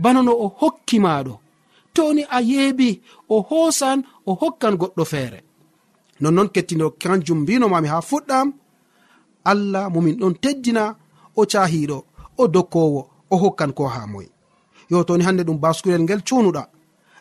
Bana 0.02 0.20
no 0.26 0.32
o 0.44 0.46
hokki 0.60 0.98
maɗo 1.06 1.34
toni 1.94 2.22
a 2.36 2.38
yeebi 2.50 2.88
o 3.34 3.36
hoosan 3.48 3.98
o 4.26 4.32
hokkan 4.40 4.74
goɗɗo 4.80 5.04
feere. 5.12 5.40
Nonnon 6.20 6.48
kettino 6.54 6.86
kanjum 7.02 7.38
mbinomami 7.42 7.88
ha 7.92 7.98
fuɗɗam 8.10 8.48
allah 9.44 9.90
momin 9.92 10.16
ɗon 10.20 10.34
teddina 10.42 10.84
o 11.36 11.42
cahiɗo 11.52 11.98
o 12.38 12.48
dokkowo 12.54 13.00
o 13.30 13.36
hokkan 13.36 13.72
ko 13.72 13.86
ha 13.86 14.06
moye 14.06 14.30
yo 14.90 15.04
toni 15.04 15.24
hande 15.24 15.42
ɗum 15.44 15.58
baskurel 15.58 16.02
ngel 16.02 16.22
cunuɗa 16.28 16.62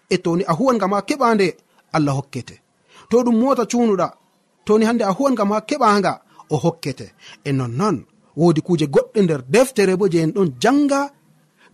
e 0.10 0.18
toni 0.18 0.44
a 0.48 0.54
huwan 0.54 0.78
gam 0.78 0.94
ha 0.94 1.02
keɓa 1.02 1.36
nde 1.36 1.48
allah 1.96 2.16
hokkete. 2.16 2.56
To 3.10 3.24
ɗum 3.24 3.38
mota 3.40 3.66
cunuɗa 3.72 4.08
toni 4.66 4.86
hande 4.86 5.04
a 5.04 5.12
huwan 5.18 5.36
gam 5.36 5.52
ha 5.52 5.60
keɓanga 5.70 6.14
o 6.50 6.56
hokkete. 6.58 7.08
E 7.44 7.52
nonnon 7.52 7.98
wodi 8.38 8.62
kuje 8.62 8.86
goɗɗe 8.86 9.20
nder 9.24 9.42
deftere 9.54 9.96
bo 9.98 10.08
je 10.12 10.20
en 10.20 10.32
ɗon 10.36 10.50
janga 10.62 11.12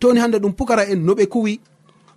toni 0.00 0.20
hande 0.20 0.36
ɗum 0.38 0.52
pukara 0.52 0.84
en 0.92 1.00
no 1.06 1.12
ɓe 1.14 1.26
kuwi. 1.26 1.60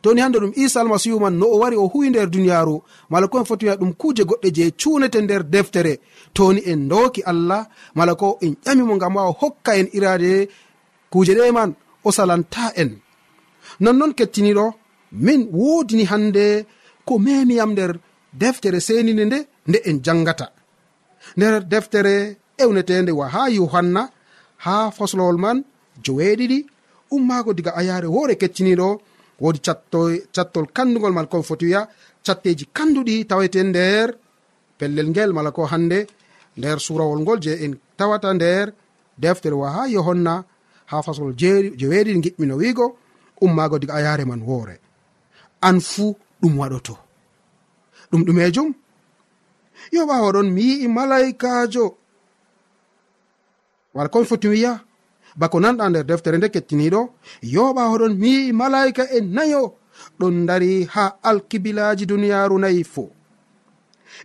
Toni 0.02 0.22
hande 0.22 0.38
ɗum 0.40 0.54
isa 0.56 0.82
almasihu 0.82 1.20
man 1.20 1.38
no 1.40 1.46
o 1.46 1.58
wari 1.60 1.76
o 1.76 1.88
huwi 1.88 2.10
nder 2.10 2.30
duniyaru 2.30 2.82
mala 3.10 3.28
ko 3.28 3.40
en 3.40 3.46
fotiwina 3.46 3.76
ɗum 3.76 3.94
kuje 3.94 4.24
goɗɗe 4.24 4.50
je 4.56 4.72
cunete 4.82 5.22
nder 5.22 5.44
deftere. 5.44 6.00
Toni 6.34 6.62
en 6.66 6.88
doki 6.88 7.22
allah 7.24 7.68
mala 7.96 8.16
ko 8.16 8.38
en 8.42 8.54
ƴamimo 8.66 8.96
ngam 8.96 9.14
ma 9.14 9.28
o 9.30 9.32
hokka 9.42 9.78
en 9.78 9.88
irade 9.94 10.50
kuje 11.12 11.34
ɗe 11.36 11.52
man 11.52 11.74
o 12.04 12.12
salanta 12.12 12.72
en. 12.76 12.92
Nonnon 13.80 14.14
kettiniɗo 14.14 14.74
min 15.12 15.50
wodini 15.52 16.06
hande 16.06 16.66
ko 17.06 17.20
memiyam 17.20 17.72
nder 17.72 17.92
deftere 18.34 18.80
senide 18.80 19.26
nde 19.26 19.40
nde 19.68 19.80
en 19.90 19.98
jangata. 20.06 20.48
Nder 21.38 21.64
deftere 21.72 22.38
ewnetende 22.58 23.12
wa 23.12 23.28
ha 23.34 23.50
yohanna 23.50 24.10
ha 24.66 24.92
faslowol 24.92 25.38
man 25.38 25.64
joweeɗiɗi 26.04 26.66
ummaago 27.12 27.54
diga 27.54 27.72
ayare 27.80 28.08
woore 28.08 28.36
kecciniɗo 28.42 29.02
wodi 29.40 29.60
cattol 30.36 30.68
kandugol 30.76 31.14
mal 31.14 31.28
kon 31.28 31.44
foti 31.44 31.66
wiya 31.66 31.82
catteji 32.26 32.66
kanduɗi 32.78 33.26
tawete 33.30 33.60
nder 33.64 34.08
pellel 34.78 35.10
ngel 35.10 35.32
mala 35.34 35.52
ko 35.52 35.66
hande 35.72 36.00
nder 36.58 36.78
surawol 36.86 37.20
ngol 37.22 37.40
je 37.46 37.54
en 37.66 37.74
tawata 37.98 38.34
nder 38.34 38.68
deftere 39.18 39.56
wa 39.62 39.70
ha 39.76 39.82
yohanna 39.88 40.34
ha 40.92 41.02
faslol 41.06 41.34
jeweeɗiɗi 41.80 42.20
giɓɓino 42.26 42.54
wiigo 42.62 42.86
ummaago 43.42 43.80
diga 43.80 43.94
ayare 44.00 44.26
man 44.26 44.42
woore. 44.42 44.76
an 45.62 45.80
fuu 45.82 46.16
ɗum 46.42 46.54
waɗoto. 46.60 46.94
Ɗum 48.12 48.22
ɗumejum? 48.26 48.74
Yo 49.92 50.06
ɓawa 50.10 50.32
ɗon 50.36 50.48
mi 50.56 50.62
yi'i 50.70 50.88
malaikajo 50.88 51.86
wala 53.94 54.10
komi 54.10 54.26
foti 54.26 54.48
wiya 54.48 54.72
bako 55.40 55.58
nanɗa 55.60 55.90
nder 55.90 56.06
deftere 56.10 56.38
nde 56.38 56.50
kettiniɗo 56.54 57.02
yo 57.54 57.64
ɓawa 57.76 57.96
ɗon 58.02 58.14
mi 58.22 58.30
yi'i 58.36 58.52
malaika 58.62 59.04
e 59.12 59.20
nayo 59.22 59.64
ɗon 60.20 60.46
dari 60.46 60.72
ha 60.94 61.04
alkibilaji 61.30 62.06
duniyaru 62.06 62.56
nayi 62.60 62.84
fuu 62.84 63.10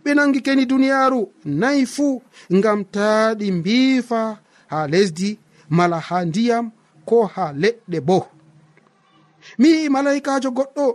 ɓe 0.03 0.09
nangi 0.17 0.39
keni 0.45 0.65
duniyaru 0.65 1.21
nayi 1.45 1.85
fuu 1.85 2.21
ngam 2.55 2.79
ta 2.93 3.07
ɗi 3.39 3.47
mbiifa 3.57 4.21
ha 4.71 4.79
lesdi 4.91 5.29
mala 5.69 5.99
ha 6.07 6.17
ndiyam 6.25 6.65
ko 7.05 7.17
ha 7.33 7.45
leɗɗe 7.61 7.99
bo. 8.07 8.17
Mi 9.59 9.67
yi'i 9.69 9.89
malaikajo 9.89 10.49
goɗɗo 10.57 10.85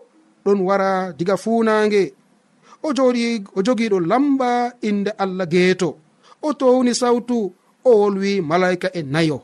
ɗon 0.45 0.59
wara 0.69 0.91
diga 1.19 1.37
funange 1.45 2.03
o 2.87 2.89
joɗi 2.97 3.25
o 3.57 3.59
jogiɗo 3.67 3.99
lamba 4.11 4.51
inde 4.89 5.11
allah 5.23 5.47
geeto. 5.53 5.91
O 6.47 6.49
towni 6.61 6.93
sawtu 7.01 7.39
o 7.89 7.91
wolwi 8.01 8.33
malaika 8.51 8.89
e 8.99 9.03
nayo. 9.15 9.39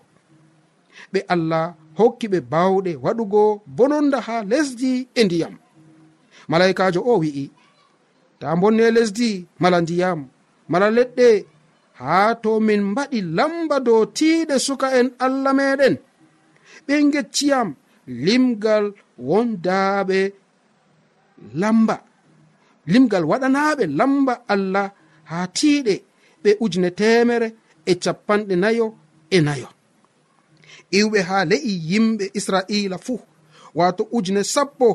Ɓe 1.12 1.20
allah 1.34 1.64
hokki 1.98 2.26
ɓe 2.32 2.38
bawɗe 2.52 2.92
waɗugo 3.04 3.42
bononda 3.76 4.18
ha 4.26 4.36
lesdi 4.50 4.90
e 5.18 5.20
ndiyam. 5.24 5.54
Malaikajo 6.50 7.00
o 7.10 7.12
wi'i 7.22 7.44
ta 8.40 8.48
bonne 8.60 8.86
lesdi 8.96 9.30
mala 9.62 9.78
ndiyam 9.80 10.20
mala 10.70 10.88
leɗɗe 10.96 11.28
haa 12.00 12.30
to 12.42 12.50
min 12.66 12.82
mbaɗi 12.90 13.18
lamba 13.38 13.76
dow 13.86 14.02
tiiɗe 14.16 14.56
suka 14.66 14.86
en 14.98 15.08
allah 15.26 15.52
meɗen 15.58 15.94
ɓe 16.86 16.94
gecciyam 17.12 17.68
limgal 18.24 18.84
wondaaɓe 19.28 20.18
lamba. 21.54 21.96
Limgal 22.92 23.24
waɗanaɓe 23.30 23.84
lamba 23.98 24.34
allah 24.54 24.86
ha 25.30 25.38
tiiɗe 25.56 25.94
ɓe 26.42 26.50
ujune 26.64 26.90
temere 26.98 27.48
e 27.86 27.92
capanɗe 28.02 28.54
nayo 28.62 28.86
e 29.30 29.38
nayo. 29.46 29.68
Iwɓe 30.98 31.18
ha 31.28 31.36
le'i 31.50 31.72
yimɓe 31.90 32.24
israila 32.38 32.98
fuu 33.06 33.20
wato 33.78 34.02
ujune 34.16 34.42
sappo 34.54 34.88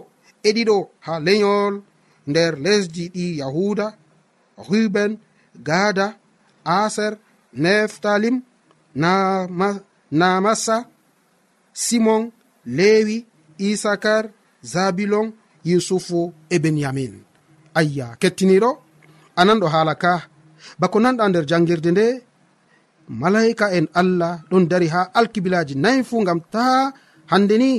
e 0.43 0.49
ɗiɗo 0.55 0.77
ha 1.05 1.13
leyol 1.25 1.73
nder 2.29 2.53
lesdi 2.65 3.03
ɗi 3.13 3.25
yahuda 3.41 3.87
ruben 4.69 5.11
gada 5.67 6.07
aser 6.63 7.13
neftalim 7.63 8.37
namasa 10.19 10.77
simon 11.73 12.23
lewi 12.77 13.17
isakar 13.57 14.23
zabilon 14.73 15.27
yusufu 15.69 16.33
e 16.49 16.57
benyamin 16.63 17.13
ayya 17.79 18.07
kettiniɗo 18.21 18.69
ananɗo 19.39 19.67
haala 19.73 19.95
ka. 20.03 20.13
Bako 20.79 20.97
nanɗa 21.03 21.23
nder 21.29 21.45
jangirde 21.49 21.89
nde 21.91 22.05
malaika 23.21 23.65
en 23.77 23.85
allah 24.01 24.33
ɗon 24.49 24.63
dari 24.71 24.87
ha 24.93 25.01
alkibilaji 25.19 25.75
nayi 25.83 26.03
fu 26.09 26.15
gam 26.27 26.39
ta 26.53 26.93
hande 27.31 27.55
ni 27.61 27.69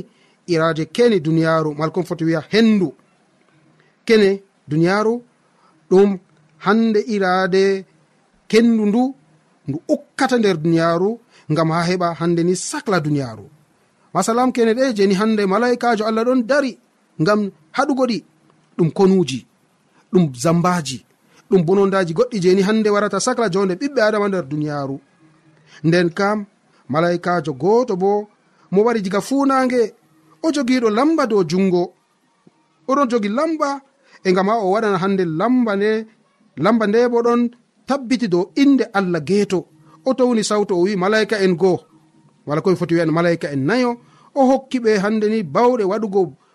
iraje 0.53 0.85
kene 0.97 1.16
duniyaru 1.27 1.71
malkon 1.79 2.05
foti 2.09 2.25
wiya 2.29 2.42
hendu 2.53 2.88
kene 4.07 4.31
duniyaru 4.71 5.14
ɗum 5.90 6.11
hande 6.64 7.01
irade 7.14 7.64
kendu 8.51 8.83
ndu 8.90 9.03
ndu 9.68 9.79
ukkata 9.95 10.37
nder 10.38 10.57
duniyaru 10.64 11.11
gam 11.57 11.68
ha 11.75 11.81
heɓa 11.88 12.09
hande 12.21 12.42
ni 12.45 12.55
sacla 12.57 12.99
duniyaru 13.07 13.47
masalam 14.14 14.51
kene 14.55 14.73
ɗe 14.79 14.85
jeni 14.97 15.14
hande 15.21 15.42
malaikajo 15.53 16.03
allah 16.09 16.25
ɗon 16.29 16.40
dari 16.51 16.73
gam 17.27 17.40
haɗugo 17.76 18.04
ɗi 18.11 18.18
ɗum 18.76 18.90
konuji 18.90 19.46
ɗum 20.12 20.24
zambaji 20.42 20.98
ɗum 21.50 21.62
bonondaji 21.66 22.12
goɗɗi 22.14 22.40
jeni 22.42 22.62
hande 22.62 22.88
warata 22.94 23.20
sacla 23.20 23.48
jonde 23.54 23.74
ɓiɓɓe 23.80 24.00
adama 24.02 24.28
nder 24.28 24.44
duniyaru 24.50 24.96
nden 25.85 26.08
kam 26.18 26.38
malaikajo 26.88 27.52
goto 27.62 27.96
bo 27.96 28.28
mo 28.72 28.80
wari 28.85 29.00
diga 29.02 29.20
funange 29.20 29.94
o 30.42 30.48
jogiɗo 30.54 30.88
lamba 30.90 31.26
dow 31.26 31.42
jungo 31.50 31.82
oɗon 32.88 33.08
jogi 33.11 33.28
lamba 33.28 33.80
e 34.24 34.32
gam 34.32 34.48
ha 34.48 34.54
o 34.64 34.70
waɗana 34.74 34.98
hande 35.02 35.24
lamba 35.40 35.72
nde 35.76 35.90
lamba 36.64 36.85
nde 36.87 37.08
bo 37.12 37.18
ɗon 37.26 37.42
tabbiti 37.87 38.28
dow 38.28 38.44
inde 38.62 38.85
allah 38.92 39.20
geeto. 39.28 39.66
O 40.04 40.14
towni 40.14 40.42
sawto 40.44 40.74
o 40.74 40.82
wi 40.82 40.96
malaika 40.96 41.37
en 41.44 41.54
goo 41.54 41.78
wala 42.46 42.61
komi 42.61 42.76
foti 42.76 42.94
wiyan 42.94 43.11
malaika 43.11 43.52
en 43.54 43.62
nayo 43.68 43.90
o 44.35 44.40
hokki 44.50 44.78
ɓe 44.85 44.98
hande 44.98 45.26
ni 45.28 45.42
bawɗe 45.42 45.85
waɗugo 45.85 46.20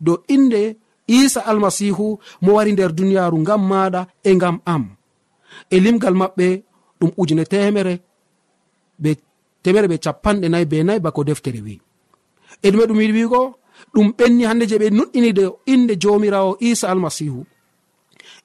dow 0.00 0.18
inde 0.28 0.62
isa 1.06 1.40
almasihu 1.50 2.18
mo 2.42 2.50
wari 2.56 2.72
nder 2.72 2.92
duniyaaru 2.92 3.38
ngam 3.38 3.62
maaɗa 3.70 4.00
e 4.28 4.30
ngam 4.34 4.56
am. 4.64 4.84
E 5.70 5.76
limgal 5.84 6.14
maɓɓe 6.20 6.46
ɗum 7.00 7.10
ujune 7.16 7.44
temere 7.44 7.94
be 9.02 9.10
temere 9.62 9.86
ɓe 9.88 9.96
capanɗe 10.04 10.46
nayi 10.48 10.66
be 10.70 10.82
nayi 10.86 11.00
bako 11.04 11.24
deftere 11.24 11.60
wi 11.66 11.74
e 12.62 12.70
ɗume 12.70 12.84
ɗum 12.88 13.00
yiɗi 13.00 13.12
wigo 13.18 13.42
ɗum 13.94 14.08
ɓenni 14.18 14.44
hande 14.48 14.64
je 14.70 14.76
ɓe 14.82 14.88
nuɗɗini 14.96 15.30
de 15.32 15.44
inde 15.72 15.94
jomirawo 16.02 16.56
isa 16.60 16.86
almasihu 16.92 17.40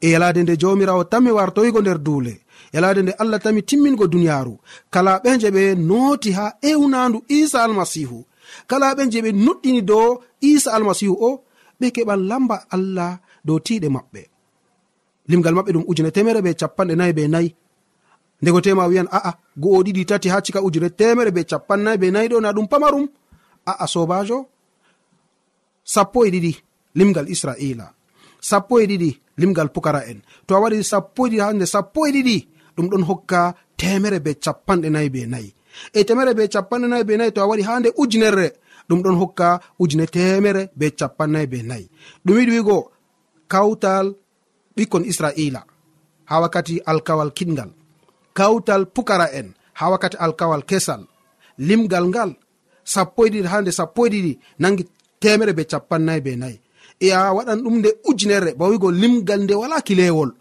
e 0.01 0.07
yalade 0.13 0.43
nde 0.43 0.57
jomirawo 0.61 1.03
tami 1.11 1.31
wartoyigo 1.37 1.81
nder 1.81 1.99
duule 2.05 2.33
yalade 2.73 3.01
nde 3.01 3.11
allah 3.21 3.39
tami 3.39 3.61
timmingo 3.63 4.07
duniyaaru 4.07 4.53
kala 4.93 5.19
ɓe 5.23 5.29
je 5.41 5.49
ɓe 5.55 5.63
nooti 5.75 6.31
ha 6.37 6.45
ewnandu 6.61 7.23
isa 7.27 7.63
almasihu 7.63 8.25
kala 8.67 8.95
ɓe 8.95 9.03
je 9.11 9.19
ɓe 9.21 9.31
nuɗɗini 9.45 9.81
dow 9.81 10.09
isa 10.41 10.69
almasihu 10.73 11.15
o 11.29 11.44
ɓe 11.79 11.87
keɓan 11.95 12.21
lamba 12.29 12.55
allah 12.75 13.11
dow 13.45 13.59
tiɗe 13.65 13.87
maɓɓe. 13.95 14.21
Limgal 15.29 15.53
maɓɓe 15.57 15.71
ɗum 15.75 15.85
ujune 15.89 16.11
temere 16.15 16.39
ɓe 16.45 16.51
capanɗe 16.59 16.95
nayi 16.95 17.13
be 17.17 17.23
nayi. 17.33 17.49
Ndego 18.41 18.61
tema 18.61 18.87
wiyan 18.89 19.07
a'a 19.17 19.31
go'o 19.57 19.83
ɗiɗi 19.85 20.05
tati 20.09 20.27
ha 20.29 20.41
cika 20.45 20.59
ujune 20.67 20.89
temere 20.99 21.31
be 21.35 21.41
capannayi 21.51 21.97
be 22.01 22.11
nayi 22.11 22.27
ɗo 22.31 22.37
na 22.41 22.51
ɗum 22.55 22.67
pamarum. 22.71 23.05
A'a 23.65 23.85
sobajo 23.93 24.37
sappo 25.93 26.25
e 26.25 26.29
ɗiɗi 26.33 26.51
limgal 26.95 27.27
israila. 27.33 27.85
Sappo 28.49 28.79
e 28.79 28.85
ɗiɗi 28.85 29.09
limgal 29.37 29.69
pukara 29.73 30.01
en 30.11 30.19
to 30.47 30.55
a 30.55 30.59
waɗi 30.63 30.83
sappo 30.83 31.27
e 31.27 31.29
ɗiɗi 31.29 31.41
hande 31.45 31.65
sappo 31.65 31.99
e 32.07 32.11
ɗiɗi 32.15 32.37
ɗum 32.75 32.87
ɗon 32.91 33.03
hokka 33.09 33.55
temere 33.77 34.19
be 34.25 34.31
capanɗe 34.43 34.89
nayi 34.89 35.09
be 35.09 35.21
nayi. 35.25 35.49
E 35.93 36.03
temere 36.07 36.33
be 36.37 36.47
capanɗe 36.53 36.87
nayi 36.91 37.03
be 37.07 37.17
nayi 37.17 37.31
to 37.35 37.41
a 37.41 37.47
waɗi 37.49 37.63
ha 37.67 37.79
nde 37.79 37.89
ujunere 38.01 38.47
ɗum 38.89 38.99
ɗon 39.03 39.17
hokka 39.21 39.47
ujune 39.79 40.05
temere 40.15 40.69
be 40.75 40.85
capannayi 40.99 41.47
be 41.51 41.57
nayi 41.69 41.85
ɗum 42.25 42.37
yiɗi 42.39 42.51
wigo 42.57 42.77
kawtal 43.51 44.07
ɓikkon 44.75 45.03
israila 45.11 45.61
ha 46.29 46.35
wakkati 46.41 46.75
alkawal 46.89 47.31
kiɗgal 47.37 47.71
kawtal 48.37 48.85
pukara 48.93 49.27
en 49.39 49.47
ha 49.73 49.89
wakkati 49.91 50.17
alkawal 50.17 50.63
kesal. 50.69 51.01
Limgal 51.57 52.05
ngal 52.11 52.31
sappo 52.83 53.25
e 53.25 53.29
ɗiɗi 53.29 53.47
ha 53.51 53.61
nde 53.61 53.71
sappo 53.71 53.99
e 54.05 54.09
ɗiɗi 54.13 54.31
nangi 54.59 54.83
temere 55.21 55.53
be 55.57 55.63
capannayi 55.71 56.21
be 56.25 56.31
nayi 56.41 56.57
e 56.99 57.07
a 57.11 57.33
waɗan 57.37 57.59
ɗum 57.63 57.75
nde 57.79 57.89
ujunere 58.09 58.51
bawigo 58.59 58.91
limgal 58.91 59.41
nde 59.43 59.53
wala 59.61 59.81
kilewol. 59.87 60.31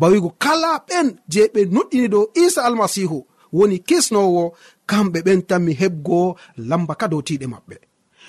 Bawigo 0.00 0.30
kala 0.38 0.70
ɓen 0.88 1.08
je 1.32 1.42
ɓe 1.54 1.60
noɗɗini 1.74 2.08
dow 2.14 2.24
isa 2.44 2.60
almasihu 2.68 3.18
woni 3.52 3.78
kisnowo 3.88 4.42
kamɓe 4.90 5.18
ɓen 5.26 5.40
tanmi 5.48 5.72
heɓgo 5.80 6.36
lamba 6.68 6.94
ka 7.00 7.06
dow 7.12 7.22
tiɗe 7.26 7.46
maɓɓe. 7.54 7.76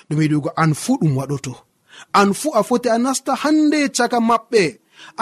ɗum 0.10 0.20
yiɗugo 0.24 0.50
an 0.62 0.72
fuu 0.82 0.96
ɗum 1.02 1.14
waɗoto. 1.20 1.54
An 2.20 2.30
fuu 2.40 2.52
a 2.60 2.62
foti 2.68 2.88
a 2.96 2.98
nasta 3.06 3.34
hande 3.44 3.80
caka 3.98 4.20
maɓɓe. 4.30 4.64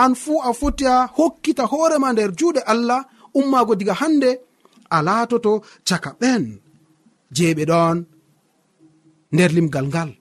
An 0.04 0.12
fuu 0.22 0.38
a 0.48 0.52
foti 0.60 0.86
a 0.94 0.96
hokkita 1.18 1.64
hoorema 1.72 2.10
nder 2.14 2.32
juuɗe 2.40 2.62
allah 2.74 3.02
ummago 3.40 3.74
diga 3.80 3.94
hande 4.02 4.30
a 4.96 4.98
laatoto 5.08 5.52
caka 5.88 6.12
ɓen. 6.22 6.44
Je 7.36 7.46
ɓe 7.58 7.64
ɗon 7.72 7.98
nder 9.34 9.52
limgal 9.58 9.88
ngal. 9.92 10.12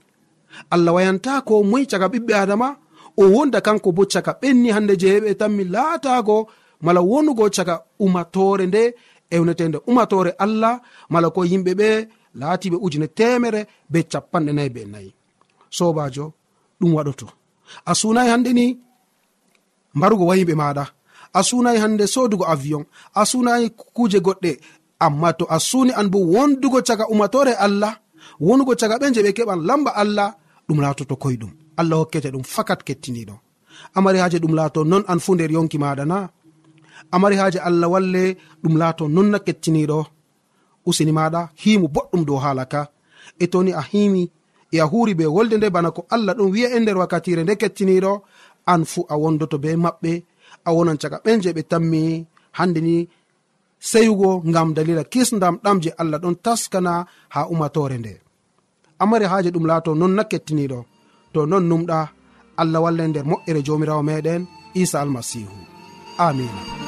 Allah 0.75 0.93
wayanta 0.97 1.33
ko 1.49 1.55
moyi 1.71 1.87
caka 1.91 2.07
ɓiɓɓe 2.13 2.33
adama 2.43 2.69
o 3.21 3.25
wonda 3.35 3.61
kanko 3.67 3.89
bo 3.97 4.03
caka 4.13 4.33
ɓenni 4.41 4.69
hande 4.77 4.95
jeeɓe 5.03 5.31
tan 5.41 5.53
mi 5.57 5.65
laatago 5.75 6.37
mala 6.85 7.01
wonugo 7.11 7.45
caka 7.57 7.75
umatore 8.05 8.65
nde 8.67 8.83
ewnetende 9.35 9.79
umatore 9.91 10.31
allah 10.45 10.75
mala 11.13 11.29
ko 11.31 11.41
yimɓe 11.51 11.73
ɓe 11.81 11.89
laatiɓe 12.41 12.77
ujune 12.85 13.09
temere 13.19 13.61
be 13.93 13.99
capanɗe 14.13 14.53
nayi 14.57 14.71
be 14.75 14.81
nayi. 14.93 15.11
Sobajo 15.77 16.25
ɗum 16.81 16.93
waɗoto. 16.97 17.27
A 17.91 17.93
sunayi 18.01 18.29
hande 18.33 18.51
ni 18.59 18.65
mbarugo 19.97 20.25
wayiɓe 20.31 20.55
maɗa 20.63 20.85
a 21.39 21.41
sunayi 21.49 21.79
hande 21.83 22.05
sodugo 22.15 22.45
avion. 22.55 22.85
A 23.15 23.23
sunayi 23.31 23.67
kuje 23.97 24.19
goɗɗe. 24.27 24.53
Amma 25.07 25.29
to 25.39 25.45
a 25.49 25.59
suni 25.69 25.93
an 26.01 26.09
bo 26.13 26.19
wondugo 26.35 26.79
caga 26.89 27.05
umatore 27.13 27.53
allah 27.67 27.93
wonugo 28.47 28.73
caga 28.81 28.97
ɓe 29.01 29.07
je 29.15 29.21
ɓe 29.27 29.31
keɓan 29.37 29.61
lamba 29.69 29.91
allah 30.03 30.29
ɗum 30.67 30.79
latoto 30.85 31.15
koyɗum. 31.23 31.53
Allah 31.81 31.97
hokkete 32.01 32.29
ɗum 32.35 32.45
fakat 32.55 32.81
kettiniɗo 32.87 33.35
amari 33.97 34.19
haji 34.23 34.39
ɗum 34.43 34.55
laato 34.59 34.81
non 34.91 35.05
an 35.11 35.21
fu 35.25 35.31
nder 35.35 35.51
yonki 35.57 35.79
maɗa 35.83 36.05
na 36.13 36.19
amari 37.15 37.37
haji 37.41 37.59
allah 37.69 37.89
walle 37.95 38.23
ɗum 38.63 38.75
laato 38.81 39.05
non 39.15 39.29
na 39.33 39.39
kettiniɗo 39.47 39.99
usini 40.89 41.13
maɗa 41.19 41.41
himu 41.63 41.87
boɗɗum 41.95 42.23
dow 42.29 42.39
haala 42.45 42.65
ka. 42.73 42.81
E 43.43 43.47
toni 43.53 43.73
a 43.81 43.83
himi 43.91 44.23
e 44.75 44.77
a 44.85 44.87
huri 44.91 45.13
be 45.19 45.25
wolde 45.35 45.57
nde 45.57 45.69
bana 45.75 45.91
ko 45.97 46.01
allah 46.15 46.35
ɗum 46.39 46.49
wi'a 46.55 46.69
e 46.77 46.79
nder 46.81 46.97
wakkatire 47.01 47.43
nde 47.45 47.55
kettiniɗo 47.61 48.13
an 48.73 48.83
fu 48.91 49.01
a 49.13 49.15
wondoto 49.23 49.57
be 49.65 49.71
maɓɓe 49.85 50.13
a 50.69 50.71
wonan 50.77 50.99
caga 51.03 51.19
ɓen 51.25 51.39
je 51.43 51.51
ɓe 51.57 51.63
tammi. 51.71 52.03
Hande 52.59 52.81
ni 52.87 52.97
seyugo 53.91 54.31
ngam 54.51 54.69
dalila 54.77 55.05
kisdam 55.13 55.55
ɗam 55.65 55.77
je 55.83 55.91
allah 56.01 56.19
ɗon 56.23 56.37
taskana 56.45 56.93
ha 57.35 57.41
umatore 57.53 57.97
nde. 57.99 58.13
Amari 59.03 59.27
haji 59.33 59.51
ɗum 59.55 59.67
laato 59.71 59.91
non 59.95 60.13
na 60.17 60.23
kettiniɗo 60.31 60.79
to 61.33 61.41
non 61.51 61.65
numɗa 61.71 61.99
allah 62.61 62.81
walla 62.85 63.05
nder 63.09 63.25
moƴƴere 63.31 63.61
jomirawo 63.67 64.03
meɗen 64.09 64.43
isa 64.83 64.97
almasihu. 65.03 65.57
Amina 66.27 66.88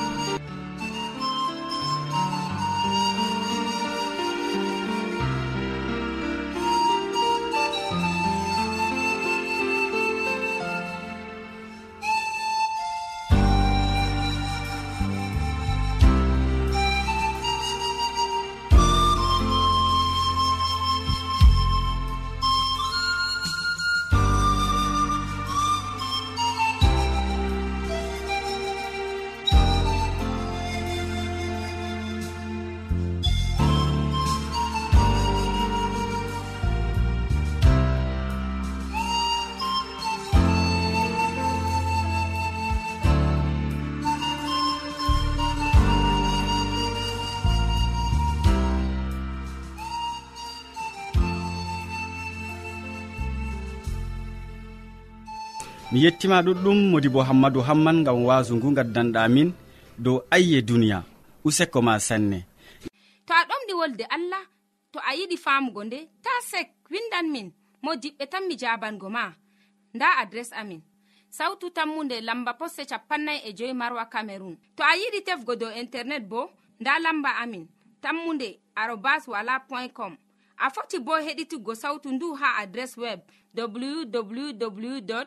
mi 56.00 56.06
yettima 56.06 56.36
ɗuɗɗum 56.46 56.78
modi 56.90 57.08
bo 57.14 57.20
hammadou 57.28 57.62
hamman 57.68 58.04
gam 58.04 58.18
wasu 58.28 58.52
ngu 58.56 58.68
gaddanɗamin 58.76 59.48
dow 60.04 60.16
ayye 60.34 60.58
duniya 60.68 60.98
useko 61.44 61.78
ma 61.86 61.94
sanne. 62.06 62.38
To 63.26 63.32
a 63.34 63.42
ɗomɗi 63.48 63.72
wolde 63.80 64.04
allah 64.16 64.44
to 64.92 64.98
a 64.98 65.12
yiɗi 65.18 65.36
famugo 65.44 65.84
nde 65.84 65.98
ta 66.24 66.30
sek 66.50 66.68
windan 66.90 67.26
min 67.32 67.52
mo 67.82 67.90
diɓɓe 68.02 68.24
tan 68.32 68.44
mi 68.48 68.54
jabango 68.60 69.08
ma. 69.10 69.24
Nda 69.94 70.06
adres 70.22 70.50
amin 70.60 70.80
sautu 71.36 71.66
tammunde 71.70 72.16
lamba 72.20 72.52
posse 72.54 72.82
capannay 72.90 73.38
e 73.48 73.52
joyi 73.58 73.74
marwa 73.74 74.04
camerun 74.12 74.56
to 74.76 74.82
a 74.82 74.96
yiɗi 75.00 75.20
tefgo 75.26 75.52
dow 75.60 75.70
internet 75.82 76.22
bo 76.30 76.40
nda 76.80 76.92
lamba 77.04 77.30
amin 77.42 77.68
tammunde 78.02 78.48
arobas 78.74 79.28
wala 79.28 79.60
point 79.68 79.92
com. 79.92 80.16
A 80.56 80.70
foti 80.70 80.98
bo 80.98 81.12
heɗituggo 81.26 81.74
sautu 81.74 82.08
ndu 82.12 82.34
ha 82.40 82.56
adres 82.62 82.96
web 82.96 83.20
www 83.54 85.26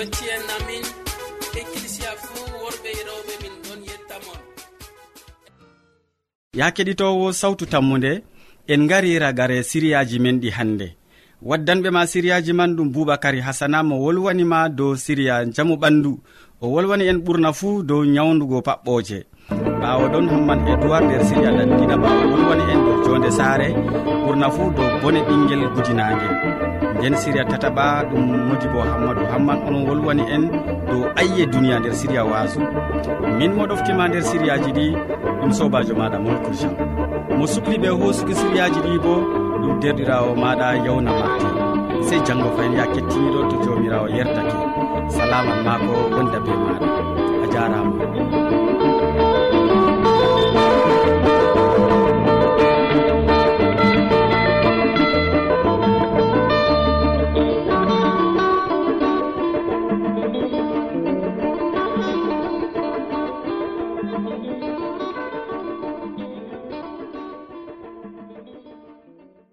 yonti 0.00 0.24
en 0.34 0.44
amin 0.56 0.84
ecclisia 1.60 2.10
fuu 2.24 2.44
worɓe 2.62 2.90
e 3.00 3.02
rewɓe 3.08 3.34
min 3.42 3.54
ɗon 3.64 3.80
yettamon. 3.88 4.40
Ya 6.58 6.66
keɗitowo 6.76 7.26
sawtu 7.40 7.64
tammude 7.72 8.12
en 8.72 8.86
gari 8.90 9.18
ragare 9.18 9.62
siriyaji 9.62 10.18
men 10.24 10.40
ɗi 10.42 10.50
hannde 10.56 10.86
waddanɓe 11.48 11.88
ma 11.90 12.02
siriyaji 12.12 12.52
man 12.52 12.70
ɗum 12.76 12.88
boubacary 12.94 13.40
hasana 13.46 13.78
mo 13.88 13.94
wolwanima 14.04 14.68
dow 14.78 14.92
siriya 14.96 15.44
jamu 15.54 15.74
ɓandu. 15.82 16.12
O 16.62 16.66
wolwani 16.74 17.04
en 17.08 17.18
ɓurna 17.24 17.52
fuu 17.58 17.82
dow 17.82 18.02
nyawdugo 18.04 18.58
paɓɓoje. 18.68 19.18
Ɓawo 19.80 20.04
ɗon 20.12 20.26
hamman 20.32 20.60
edoird 20.72 21.04
nder 21.04 21.22
siriya 21.28 21.50
lanɗina 21.58 21.96
ɓawo 22.02 22.20
wolwani 22.32 22.64
en 22.72 22.80
dow 22.86 22.96
jonde 23.04 23.30
saare 23.38 23.68
ɓurna 24.24 24.46
fuu 24.54 24.70
dow 24.76 24.88
bone 25.02 25.20
ɓinguel 25.28 25.62
gudinagel 25.74 26.79
nden 26.98 27.14
siriya 27.16 27.44
tataɓa 27.44 28.04
ɗum 28.10 28.24
modi 28.48 28.66
bo 28.72 28.80
hammadou. 28.80 29.26
Hamman 29.32 29.58
onon 29.66 29.86
wolwani 29.88 30.24
en 30.34 30.42
dow 30.90 31.02
ayye 31.20 31.46
duniya 31.46 31.78
nder 31.80 31.94
siriya 31.94 32.24
waso 32.24 32.60
min 33.38 33.52
mo 33.56 33.66
ɗoftima 33.66 34.08
nder 34.08 34.22
siriyaji 34.22 34.70
ɗi 34.76 34.86
ɗum 35.40 35.52
sobajo 35.58 35.94
maɗa 36.00 36.18
molko 36.24 36.50
jean. 36.58 36.74
Mo 37.38 37.46
sukli 37.46 37.76
ɓe 37.82 37.88
hosuki 38.00 38.34
siriyaji 38.34 38.80
ɗi 38.86 38.98
bo 39.04 39.14
ɗum 39.60 39.80
derɗirawo 39.80 40.34
maɗa 40.42 40.66
yawna 40.86 41.10
mate 41.20 41.46
sey 42.08 42.20
janggo 42.26 42.48
fayin 42.56 42.72
ya 42.78 42.84
kettiniɗo 42.94 43.40
to 43.50 43.56
jawmirawo 43.64 44.06
yerdake. 44.16 44.56
Salaman 45.08 45.58
ma 45.64 45.74
ko 45.78 45.94
wonda 46.16 46.38
be 46.44 46.52
maɗa. 46.64 46.86
A 47.44 47.46
jarama. 47.52 48.09